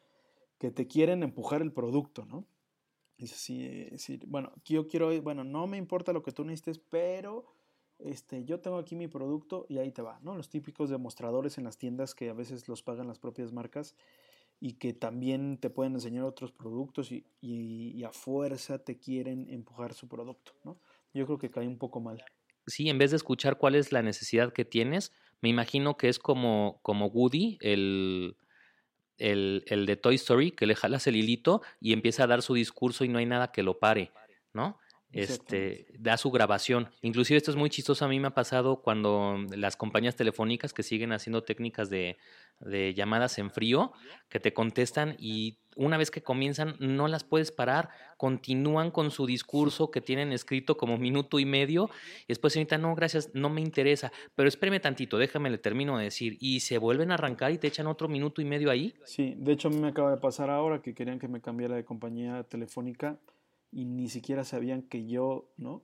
que 0.57 0.71
te 0.71 0.88
quieren 0.88 1.23
empujar 1.23 1.62
el 1.62 1.71
producto, 1.71 2.25
¿no? 2.25 2.45
Dice, 3.17 3.36
sí, 3.36 3.97
sí, 3.97 4.19
bueno, 4.27 4.51
yo 4.63 4.88
quiero, 4.88 5.19
bueno, 5.21 5.43
no 5.43 5.65
me 5.65 5.77
importa 5.77 6.13
lo 6.13 6.21
que 6.21 6.31
tú 6.31 6.43
necesites, 6.43 6.77
pero 6.77 7.45
este, 7.99 8.43
yo 8.45 8.60
tengo 8.60 8.77
aquí 8.77 8.95
mi 8.95 9.07
producto 9.07 9.65
y 9.69 9.79
ahí 9.79 9.91
te 9.91 10.01
va, 10.01 10.19
¿no? 10.21 10.36
Los 10.36 10.49
típicos 10.49 10.89
demostradores 10.89 11.57
en 11.57 11.63
las 11.63 11.77
tiendas 11.77 12.13
que 12.13 12.29
a 12.29 12.33
veces 12.33 12.67
los 12.67 12.83
pagan 12.83 13.07
las 13.07 13.19
propias 13.19 13.51
marcas 13.51 13.95
y 14.60 14.73
que 14.73 14.93
también 14.93 15.57
te 15.57 15.69
pueden 15.69 15.93
enseñar 15.93 16.23
otros 16.23 16.51
productos 16.51 17.12
y, 17.12 18.03
a 18.03 18.12
fuerza 18.12 18.79
te 18.79 18.97
quieren 18.97 19.47
empujar 19.49 19.93
su 19.93 20.07
producto, 20.07 20.53
¿no? 20.63 20.79
Yo 21.13 21.25
creo 21.25 21.38
que 21.38 21.49
cae 21.49 21.67
un 21.67 21.77
poco 21.77 21.99
mal. 21.99 22.23
Sí, 22.67 22.89
en 22.89 22.97
vez 22.97 23.12
de 23.12 23.17
escuchar 23.17 23.57
cuál 23.57 23.75
es 23.75 23.91
la 23.91 24.01
necesidad 24.01 24.53
que 24.53 24.65
tienes, 24.65 25.13
me 25.41 25.49
imagino 25.49 25.97
que 25.97 26.10
es 26.10 26.19
como, 26.19 26.79
como 26.83 27.07
Woody, 27.07 27.57
el, 27.62 28.38
el, 29.17 29.63
el 29.67 29.86
de 29.86 29.97
Toy 29.97 30.15
Story, 30.15 30.51
que 30.51 30.65
le 30.65 30.75
jalas 30.75 31.07
el 31.07 31.15
hilito 31.15 31.62
y 31.79 31.93
empieza 31.93 32.23
a 32.23 32.27
dar 32.27 32.41
su 32.41 32.53
discurso 32.53 33.03
y 33.03 33.10
no 33.10 33.19
hay 33.19 33.25
nada 33.25 33.51
que 33.51 33.63
lo 33.63 33.79
pare, 33.79 34.12
¿no? 34.53 34.79
Este, 35.12 35.88
da 35.98 36.17
su 36.17 36.32
grabación. 36.32 36.89
Inclusive 37.02 37.38
esto 37.38 37.52
es 37.52 37.58
muy 37.58 37.70
chistoso, 37.70 38.06
a 38.06 38.08
mí 38.08 38.20
me 38.20 38.28
ha 38.28 38.34
pasado 38.34 38.82
cuando 38.82 39.38
las 39.56 39.76
compañías 39.76 40.15
telefónicas 40.15 40.74
que 40.74 40.84
siguen 40.84 41.12
haciendo 41.12 41.43
técnicas 41.43 41.89
de, 41.89 42.17
de, 42.60 42.93
llamadas 42.93 43.38
en 43.38 43.50
frío, 43.52 43.93
que 44.30 44.39
te 44.39 44.54
contestan 44.54 45.15
y 45.17 45.60
una 45.76 45.98
vez 45.98 46.10
que 46.10 46.24
comienzan 46.24 46.76
no 46.80 47.08
las 47.08 47.24
puedes 47.24 47.52
parar, 47.52 47.89
continúan 48.17 48.89
con 48.91 49.12
su 49.12 49.28
discurso 49.28 49.91
que 49.91 50.02
tienen 50.02 50.34
escrito 50.34 50.76
como 50.76 50.98
minuto 50.98 51.39
y 51.39 51.46
medio, 51.46 51.89
y 52.24 52.30
después 52.30 52.54
señorita, 52.54 52.78
no, 52.78 52.96
gracias, 52.96 53.30
no 53.34 53.50
me 53.50 53.62
interesa, 53.62 54.12
pero 54.36 54.50
espéreme 54.50 54.80
tantito, 54.80 55.17
déjame 55.17 55.50
le 55.50 55.60
termino 55.60 55.98
de 55.98 56.06
decir, 56.06 56.38
y 56.39 56.62
se 56.62 56.80
vuelven 56.80 57.12
a 57.12 57.13
arrancar 57.13 57.52
y 57.52 57.60
te 57.60 57.67
echan 57.67 57.88
otro 57.88 58.08
minuto 58.08 58.41
y 58.41 58.46
medio 58.46 58.72
ahí. 58.72 58.96
Sí, 59.06 59.36
de 59.38 59.54
hecho 59.54 59.67
a 59.67 59.72
mí 59.72 59.78
me 59.78 59.89
acaba 59.89 60.12
de 60.12 60.17
pasar 60.17 60.50
ahora 60.50 60.82
que 60.82 60.93
querían 60.93 61.20
que 61.20 61.28
me 61.28 61.41
cambiara 61.41 61.76
de 61.76 61.86
compañía 61.86 62.43
telefónica 62.43 63.20
y 63.71 63.86
ni 63.86 64.10
siquiera 64.10 64.43
sabían 64.43 64.82
que 64.84 65.06
yo, 65.08 65.49
¿no? 65.58 65.82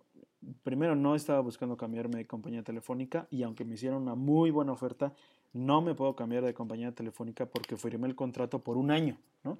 Primero 0.63 0.95
no 0.95 1.15
estaba 1.15 1.39
buscando 1.39 1.77
cambiarme 1.77 2.17
de 2.17 2.27
compañía 2.27 2.63
telefónica 2.63 3.27
y 3.31 3.43
aunque 3.43 3.65
me 3.65 3.75
hicieron 3.75 4.01
una 4.01 4.15
muy 4.15 4.51
buena 4.51 4.73
oferta, 4.73 5.13
no 5.53 5.81
me 5.81 5.95
puedo 5.95 6.15
cambiar 6.15 6.43
de 6.43 6.53
compañía 6.53 6.91
telefónica 6.91 7.45
porque 7.45 7.77
firmé 7.77 8.07
el 8.07 8.15
contrato 8.15 8.59
por 8.59 8.77
un 8.77 8.91
año, 8.91 9.17
¿no? 9.43 9.57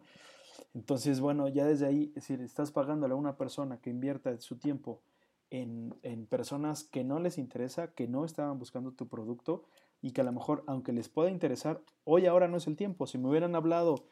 Entonces, 0.73 1.19
bueno, 1.19 1.47
ya 1.47 1.65
desde 1.65 1.85
ahí, 1.85 2.05
es 2.09 2.27
decir, 2.27 2.41
estás 2.41 2.71
pagándole 2.71 3.13
a 3.13 3.17
una 3.17 3.37
persona 3.37 3.77
que 3.77 3.89
invierta 3.89 4.37
su 4.39 4.57
tiempo 4.57 5.01
en, 5.49 5.95
en 6.03 6.25
personas 6.25 6.83
que 6.83 7.03
no 7.03 7.19
les 7.19 7.37
interesa, 7.37 7.93
que 7.93 8.07
no 8.07 8.25
estaban 8.25 8.57
buscando 8.59 8.91
tu 8.91 9.07
producto 9.07 9.63
y 10.01 10.11
que 10.11 10.21
a 10.21 10.23
lo 10.23 10.31
mejor, 10.31 10.63
aunque 10.67 10.91
les 10.91 11.09
pueda 11.09 11.29
interesar, 11.29 11.81
hoy 12.03 12.25
ahora 12.25 12.47
no 12.47 12.57
es 12.57 12.67
el 12.67 12.75
tiempo. 12.75 13.07
Si 13.07 13.17
me 13.17 13.29
hubieran 13.29 13.55
hablado 13.55 14.03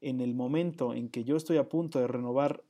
en 0.00 0.20
el 0.20 0.34
momento 0.34 0.94
en 0.94 1.08
que 1.08 1.24
yo 1.24 1.36
estoy 1.36 1.56
a 1.56 1.68
punto 1.68 1.98
de 1.98 2.06
renovar 2.06 2.62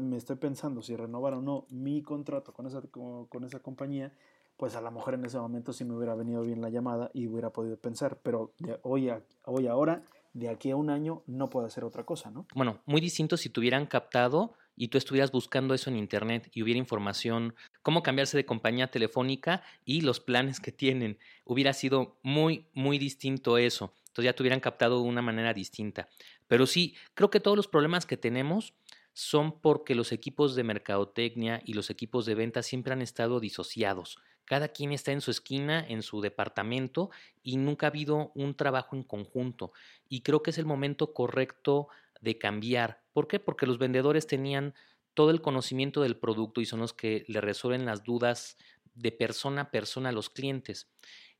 me 0.00 0.16
estoy 0.16 0.36
pensando 0.36 0.82
si 0.82 0.96
renovar 0.96 1.34
o 1.34 1.42
no 1.42 1.66
mi 1.70 2.02
contrato 2.02 2.52
con 2.52 2.66
esa, 2.66 2.82
con, 2.82 3.44
esa 3.44 3.60
compañía, 3.60 4.12
pues 4.56 4.76
a 4.76 4.80
lo 4.80 4.90
mejor 4.90 5.14
en 5.14 5.24
ese 5.24 5.38
momento 5.38 5.72
sí 5.72 5.84
me 5.84 5.94
hubiera 5.94 6.14
venido 6.14 6.42
bien 6.42 6.60
la 6.60 6.70
llamada 6.70 7.10
y 7.14 7.26
hubiera 7.26 7.50
podido 7.50 7.76
pensar, 7.76 8.18
pero 8.22 8.52
de 8.58 8.78
hoy 8.82 9.08
a 9.08 9.22
hoy 9.44 9.66
ahora, 9.66 10.02
de 10.32 10.48
aquí 10.48 10.70
a 10.70 10.76
un 10.76 10.90
año, 10.90 11.22
no 11.26 11.48
puedo 11.48 11.66
hacer 11.66 11.84
otra 11.84 12.04
cosa, 12.04 12.30
¿no? 12.30 12.46
Bueno, 12.54 12.80
muy 12.86 13.00
distinto 13.00 13.36
si 13.36 13.48
tuvieran 13.48 13.86
captado 13.86 14.54
y 14.76 14.88
tú 14.88 14.98
estuvieras 14.98 15.30
buscando 15.30 15.74
eso 15.74 15.90
en 15.90 15.96
internet 15.96 16.50
y 16.54 16.62
hubiera 16.62 16.78
información, 16.78 17.54
cómo 17.82 18.02
cambiarse 18.02 18.36
de 18.36 18.46
compañía 18.46 18.90
telefónica 18.90 19.62
y 19.84 20.00
los 20.00 20.20
planes 20.20 20.58
que 20.60 20.72
tienen. 20.72 21.18
Hubiera 21.44 21.72
sido 21.72 22.16
muy, 22.22 22.66
muy 22.72 22.98
distinto 22.98 23.58
eso. 23.58 23.92
Entonces 24.10 24.24
ya 24.24 24.32
te 24.32 24.42
hubieran 24.42 24.60
captado 24.60 25.02
de 25.02 25.08
una 25.08 25.22
manera 25.22 25.54
distinta. 25.54 26.08
Pero 26.48 26.66
sí, 26.66 26.96
creo 27.14 27.30
que 27.30 27.40
todos 27.40 27.56
los 27.56 27.68
problemas 27.68 28.06
que 28.06 28.16
tenemos 28.16 28.74
son 29.20 29.60
porque 29.60 29.94
los 29.94 30.12
equipos 30.12 30.54
de 30.54 30.64
mercadotecnia 30.64 31.60
y 31.66 31.74
los 31.74 31.90
equipos 31.90 32.24
de 32.24 32.34
venta 32.34 32.62
siempre 32.62 32.94
han 32.94 33.02
estado 33.02 33.38
disociados. 33.38 34.16
Cada 34.46 34.68
quien 34.68 34.92
está 34.92 35.12
en 35.12 35.20
su 35.20 35.30
esquina, 35.30 35.84
en 35.86 36.00
su 36.00 36.22
departamento 36.22 37.10
y 37.42 37.58
nunca 37.58 37.86
ha 37.86 37.90
habido 37.90 38.32
un 38.34 38.54
trabajo 38.54 38.96
en 38.96 39.02
conjunto. 39.02 39.72
Y 40.08 40.22
creo 40.22 40.42
que 40.42 40.52
es 40.52 40.58
el 40.58 40.64
momento 40.64 41.12
correcto 41.12 41.88
de 42.22 42.38
cambiar. 42.38 43.02
¿Por 43.12 43.28
qué? 43.28 43.38
Porque 43.38 43.66
los 43.66 43.76
vendedores 43.76 44.26
tenían 44.26 44.72
todo 45.12 45.30
el 45.32 45.42
conocimiento 45.42 46.00
del 46.00 46.16
producto 46.16 46.62
y 46.62 46.64
son 46.64 46.80
los 46.80 46.94
que 46.94 47.26
le 47.28 47.42
resuelven 47.42 47.84
las 47.84 48.02
dudas 48.02 48.56
de 48.94 49.12
persona 49.12 49.60
a 49.60 49.70
persona 49.70 50.08
a 50.08 50.12
los 50.12 50.30
clientes. 50.30 50.88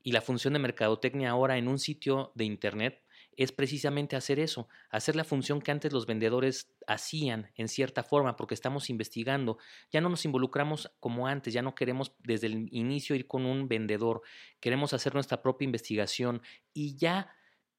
Y 0.03 0.11
la 0.11 0.21
función 0.21 0.53
de 0.53 0.59
mercadotecnia 0.59 1.31
ahora 1.31 1.57
en 1.57 1.67
un 1.67 1.79
sitio 1.79 2.31
de 2.35 2.45
Internet 2.45 3.01
es 3.37 3.51
precisamente 3.51 4.15
hacer 4.15 4.39
eso, 4.39 4.67
hacer 4.89 5.15
la 5.15 5.23
función 5.23 5.61
que 5.61 5.71
antes 5.71 5.93
los 5.93 6.05
vendedores 6.05 6.71
hacían 6.87 7.51
en 7.55 7.67
cierta 7.67 8.03
forma, 8.03 8.35
porque 8.35 8.53
estamos 8.53 8.89
investigando. 8.89 9.57
Ya 9.91 10.01
no 10.01 10.09
nos 10.09 10.25
involucramos 10.25 10.91
como 10.99 11.27
antes, 11.27 11.53
ya 11.53 11.61
no 11.61 11.75
queremos 11.75 12.13
desde 12.19 12.47
el 12.47 12.67
inicio 12.71 13.15
ir 13.15 13.27
con 13.27 13.45
un 13.45 13.67
vendedor, 13.67 14.21
queremos 14.59 14.93
hacer 14.93 15.13
nuestra 15.13 15.41
propia 15.41 15.65
investigación 15.65 16.41
y 16.73 16.95
ya 16.97 17.35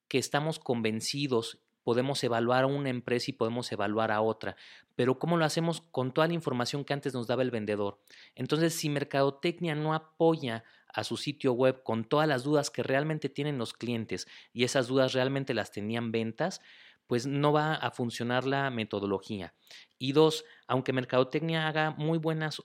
que 0.08 0.18
estamos 0.18 0.58
convencidos 0.58 1.60
podemos 1.85 2.23
evaluar 2.25 2.64
a 2.64 2.66
una 2.66 2.90
empresa 2.90 3.31
y 3.31 3.35
podemos 3.35 3.71
evaluar 3.73 4.11
a 4.11 4.21
otra, 4.21 4.57
pero 4.95 5.18
¿cómo 5.18 5.37
lo 5.37 5.45
hacemos 5.45 5.81
con 5.81 6.12
toda 6.12 6.29
la 6.29 6.35
información 6.35 6.85
que 6.85 6.92
antes 6.92 7.14
nos 7.14 7.27
daba 7.27 7.42
el 7.42 7.51
vendedor? 7.51 8.01
Entonces, 8.35 8.75
si 8.75 8.88
Mercadotecnia 8.88 9.75
no 9.75 9.95
apoya 9.95 10.64
a 10.92 11.05
su 11.05 11.16
sitio 11.16 11.53
web 11.53 11.83
con 11.83 12.05
todas 12.05 12.29
las 12.29 12.45
dudas 12.45 12.71
que 12.71 12.83
realmente 12.83 13.29
tienen 13.29 13.59
los 13.59 13.73
clientes 13.73 14.27
y 14.53 14.64
esas 14.64 14.88
dudas 14.88 15.12
realmente 15.12 15.55
las 15.55 15.73
tenían 15.73 16.12
ventas, 16.12 16.61
pues 17.07 17.27
no 17.27 17.53
va 17.53 17.75
a 17.75 17.90
funcionar 17.90 18.45
la 18.47 18.71
metodología. 18.71 19.55
Y 19.99 20.12
dos, 20.12 20.45
aunque 20.66 20.92
Mercadotecnia 20.92 21.68
haga 21.68 21.90
muy 21.90 22.18
buenas 22.18 22.62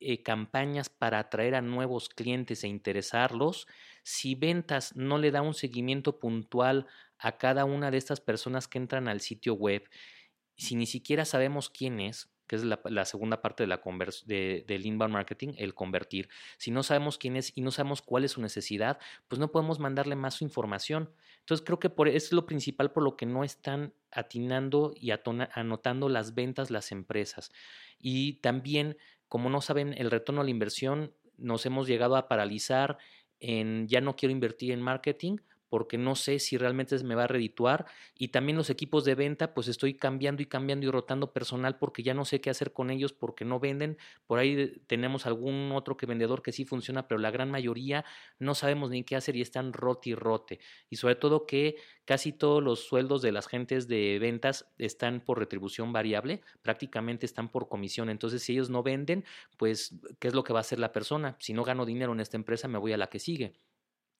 eh, 0.00 0.22
campañas 0.22 0.88
para 0.90 1.18
atraer 1.18 1.54
a 1.54 1.62
nuevos 1.62 2.08
clientes 2.08 2.62
e 2.62 2.68
interesarlos, 2.68 3.66
si 4.02 4.34
ventas 4.34 4.94
no 4.96 5.18
le 5.18 5.30
da 5.30 5.40
un 5.40 5.54
seguimiento 5.54 6.18
puntual 6.18 6.86
a 7.24 7.38
cada 7.38 7.64
una 7.64 7.90
de 7.90 7.96
estas 7.96 8.20
personas 8.20 8.68
que 8.68 8.76
entran 8.76 9.08
al 9.08 9.22
sitio 9.22 9.54
web, 9.54 9.88
si 10.56 10.76
ni 10.76 10.84
siquiera 10.84 11.24
sabemos 11.24 11.70
quién 11.70 11.98
es, 11.98 12.30
que 12.46 12.56
es 12.56 12.64
la, 12.64 13.04
segunda 13.06 13.40
parte 13.40 13.62
de 13.62 13.66
la 13.66 13.80
de, 14.26 14.62
del 14.68 14.84
inbound 14.84 15.14
marketing, 15.14 15.54
el 15.56 15.72
convertir. 15.72 16.28
Si 16.58 16.70
no 16.70 16.82
sabemos 16.82 17.16
quién 17.16 17.36
es 17.36 17.56
y 17.56 17.62
no 17.62 17.70
sabemos 17.70 18.02
cuál 18.02 18.24
es 18.24 18.32
su 18.32 18.42
necesidad, 18.42 18.98
pues 19.26 19.38
no 19.38 19.50
podemos 19.50 19.78
mandarle 19.78 20.16
más 20.16 20.42
información. 20.42 21.10
Entonces 21.40 21.64
creo 21.64 21.78
que 21.78 21.88
por, 21.88 22.08
es 22.08 22.30
lo 22.30 22.44
principal 22.44 22.92
por 22.92 23.02
lo 23.02 23.16
que 23.16 23.24
no 23.24 23.42
están 23.42 23.94
atinando 24.10 24.92
y 24.94 25.10
anotando 25.10 26.10
las 26.10 26.34
ventas 26.34 26.70
las 26.70 26.92
empresas. 26.92 27.52
Y 27.98 28.34
también, 28.34 28.98
como 29.28 29.48
no 29.48 29.62
saben 29.62 29.94
el 29.96 30.10
retorno 30.10 30.42
a 30.42 30.44
la 30.44 30.50
inversión, 30.50 31.14
nos 31.38 31.64
hemos 31.64 31.88
llegado 31.88 32.16
a 32.16 32.28
paralizar 32.28 32.98
en 33.40 33.88
ya 33.88 34.02
no 34.02 34.14
quiero 34.14 34.32
invertir 34.32 34.72
en 34.72 34.82
marketing 34.82 35.38
porque 35.74 35.98
no 35.98 36.14
sé 36.14 36.38
si 36.38 36.56
realmente 36.56 36.96
me 37.02 37.16
va 37.16 37.24
a 37.24 37.26
redituar 37.26 37.86
y 38.16 38.28
también 38.28 38.56
los 38.56 38.70
equipos 38.70 39.04
de 39.04 39.16
venta 39.16 39.54
pues 39.54 39.66
estoy 39.66 39.94
cambiando 39.94 40.40
y 40.40 40.46
cambiando 40.46 40.86
y 40.86 40.88
rotando 40.88 41.32
personal 41.32 41.78
porque 41.78 42.04
ya 42.04 42.14
no 42.14 42.24
sé 42.24 42.40
qué 42.40 42.48
hacer 42.48 42.72
con 42.72 42.92
ellos 42.92 43.12
porque 43.12 43.44
no 43.44 43.58
venden, 43.58 43.98
por 44.28 44.38
ahí 44.38 44.80
tenemos 44.86 45.26
algún 45.26 45.72
otro 45.74 45.96
que 45.96 46.06
vendedor 46.06 46.42
que 46.42 46.52
sí 46.52 46.64
funciona, 46.64 47.08
pero 47.08 47.18
la 47.18 47.32
gran 47.32 47.50
mayoría 47.50 48.04
no 48.38 48.54
sabemos 48.54 48.90
ni 48.90 49.02
qué 49.02 49.16
hacer 49.16 49.34
y 49.34 49.40
están 49.40 49.72
rote 49.72 50.10
y 50.10 50.14
rote 50.14 50.60
y 50.90 50.94
sobre 50.94 51.16
todo 51.16 51.44
que 51.44 51.74
casi 52.04 52.32
todos 52.32 52.62
los 52.62 52.86
sueldos 52.86 53.20
de 53.20 53.32
las 53.32 53.48
gentes 53.48 53.88
de 53.88 54.20
ventas 54.20 54.72
están 54.78 55.22
por 55.24 55.40
retribución 55.40 55.92
variable, 55.92 56.42
prácticamente 56.62 57.26
están 57.26 57.50
por 57.50 57.68
comisión, 57.68 58.10
entonces 58.10 58.44
si 58.44 58.52
ellos 58.52 58.70
no 58.70 58.84
venden, 58.84 59.24
pues 59.56 59.98
¿qué 60.20 60.28
es 60.28 60.34
lo 60.34 60.44
que 60.44 60.52
va 60.52 60.60
a 60.60 60.68
hacer 60.68 60.78
la 60.78 60.92
persona? 60.92 61.36
Si 61.40 61.52
no 61.52 61.64
gano 61.64 61.84
dinero 61.84 62.12
en 62.12 62.20
esta 62.20 62.36
empresa 62.36 62.68
me 62.68 62.78
voy 62.78 62.92
a 62.92 62.96
la 62.96 63.08
que 63.08 63.18
sigue. 63.18 63.54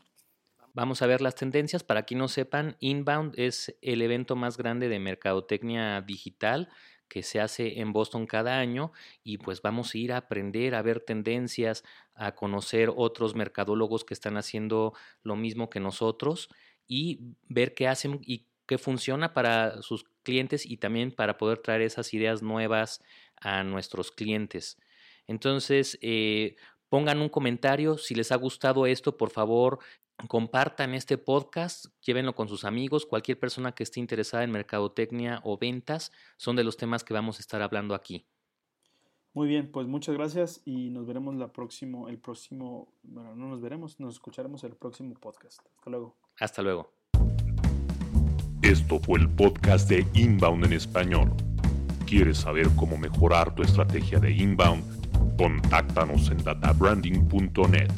Vamos 0.74 1.02
a 1.02 1.08
ver 1.08 1.22
las 1.22 1.36
tendencias. 1.36 1.84
Para 1.84 2.04
quien 2.04 2.20
no 2.20 2.28
sepan, 2.28 2.78
Inbound 2.80 3.34
es 3.38 3.76
el 3.82 4.02
evento 4.02 4.36
más 4.36 4.58
grande 4.58 4.90
de 4.90 5.00
mercadotecnia 5.00 6.02
digital 6.02 6.70
que 7.08 7.24
se 7.24 7.40
hace 7.40 7.80
en 7.80 7.94
Boston 7.94 8.28
cada 8.28 8.60
año 8.60 8.92
y 9.24 9.38
pues 9.38 9.62
vamos 9.62 9.94
a 9.94 9.98
ir 9.98 10.14
a 10.14 10.18
aprender, 10.18 10.76
a 10.76 10.82
ver 10.82 11.00
tendencias, 11.00 11.84
a 12.14 12.36
conocer 12.36 12.92
otros 12.96 13.36
mercadólogos 13.36 14.04
que 14.04 14.14
están 14.14 14.38
haciendo 14.38 14.94
lo 15.24 15.36
mismo 15.36 15.70
que 15.70 15.80
nosotros 15.80 16.50
y 16.88 17.22
ver 17.48 17.74
qué 17.74 17.88
hacen 17.88 18.20
y 18.24 18.46
qué 18.66 18.78
funciona 18.78 19.34
para 19.34 19.82
sus 19.82 20.06
clientes 20.28 20.66
y 20.66 20.76
también 20.76 21.14
para 21.14 21.38
poder 21.38 21.60
traer 21.60 21.82
esas 21.82 22.14
ideas 22.14 22.42
nuevas 22.44 23.02
a 23.38 23.64
nuestros 23.64 24.12
clientes. 24.12 24.78
Entonces, 25.26 25.98
eh, 26.02 26.58
pongan 26.90 27.22
un 27.22 27.30
comentario 27.30 27.98
si 27.98 28.14
les 28.14 28.34
ha 28.34 28.36
gustado 28.36 28.86
esto, 28.86 29.16
por 29.16 29.30
favor, 29.30 29.80
compartan 30.28 30.94
este 30.94 31.18
podcast, 31.18 31.86
llévenlo 32.02 32.36
con 32.36 32.50
sus 32.50 32.66
amigos, 32.66 33.06
cualquier 33.06 33.40
persona 33.40 33.72
que 33.72 33.84
esté 33.84 34.02
interesada 34.02 34.44
en 34.44 34.52
mercadotecnia 34.52 35.40
o 35.46 35.58
ventas, 35.58 36.12
son 36.36 36.58
de 36.58 36.66
los 36.66 36.76
temas 36.76 37.06
que 37.06 37.14
vamos 37.14 37.38
a 37.38 37.42
estar 37.42 37.62
hablando 37.62 37.96
aquí. 37.96 38.26
Muy 39.34 39.48
bien, 39.48 39.72
pues 39.72 39.88
muchas 39.88 40.16
gracias 40.16 40.62
y 40.66 40.90
nos 40.90 41.06
veremos 41.06 41.36
la 41.36 41.54
próximo, 41.54 42.10
el 42.10 42.20
próximo, 42.20 42.92
bueno, 43.04 43.34
no 43.34 43.48
nos 43.48 43.62
veremos, 43.62 43.98
nos 44.00 44.16
escucharemos 44.16 44.64
el 44.66 44.76
próximo 44.76 45.14
podcast. 45.14 45.62
Hasta 45.78 45.90
luego. 45.90 46.18
Hasta 46.38 46.62
luego. 46.62 46.97
Esto 48.62 49.00
fue 49.00 49.20
el 49.20 49.30
podcast 49.30 49.88
de 49.88 50.06
Inbound 50.14 50.66
en 50.66 50.74
español. 50.74 51.32
¿Quieres 52.08 52.40
saber 52.40 52.68
cómo 52.76 52.98
mejorar 52.98 53.54
tu 53.54 53.62
estrategia 53.62 54.20
de 54.20 54.32
inbound? 54.32 54.84
Contáctanos 55.38 56.32
en 56.32 56.44
databranding.net. 56.44 57.92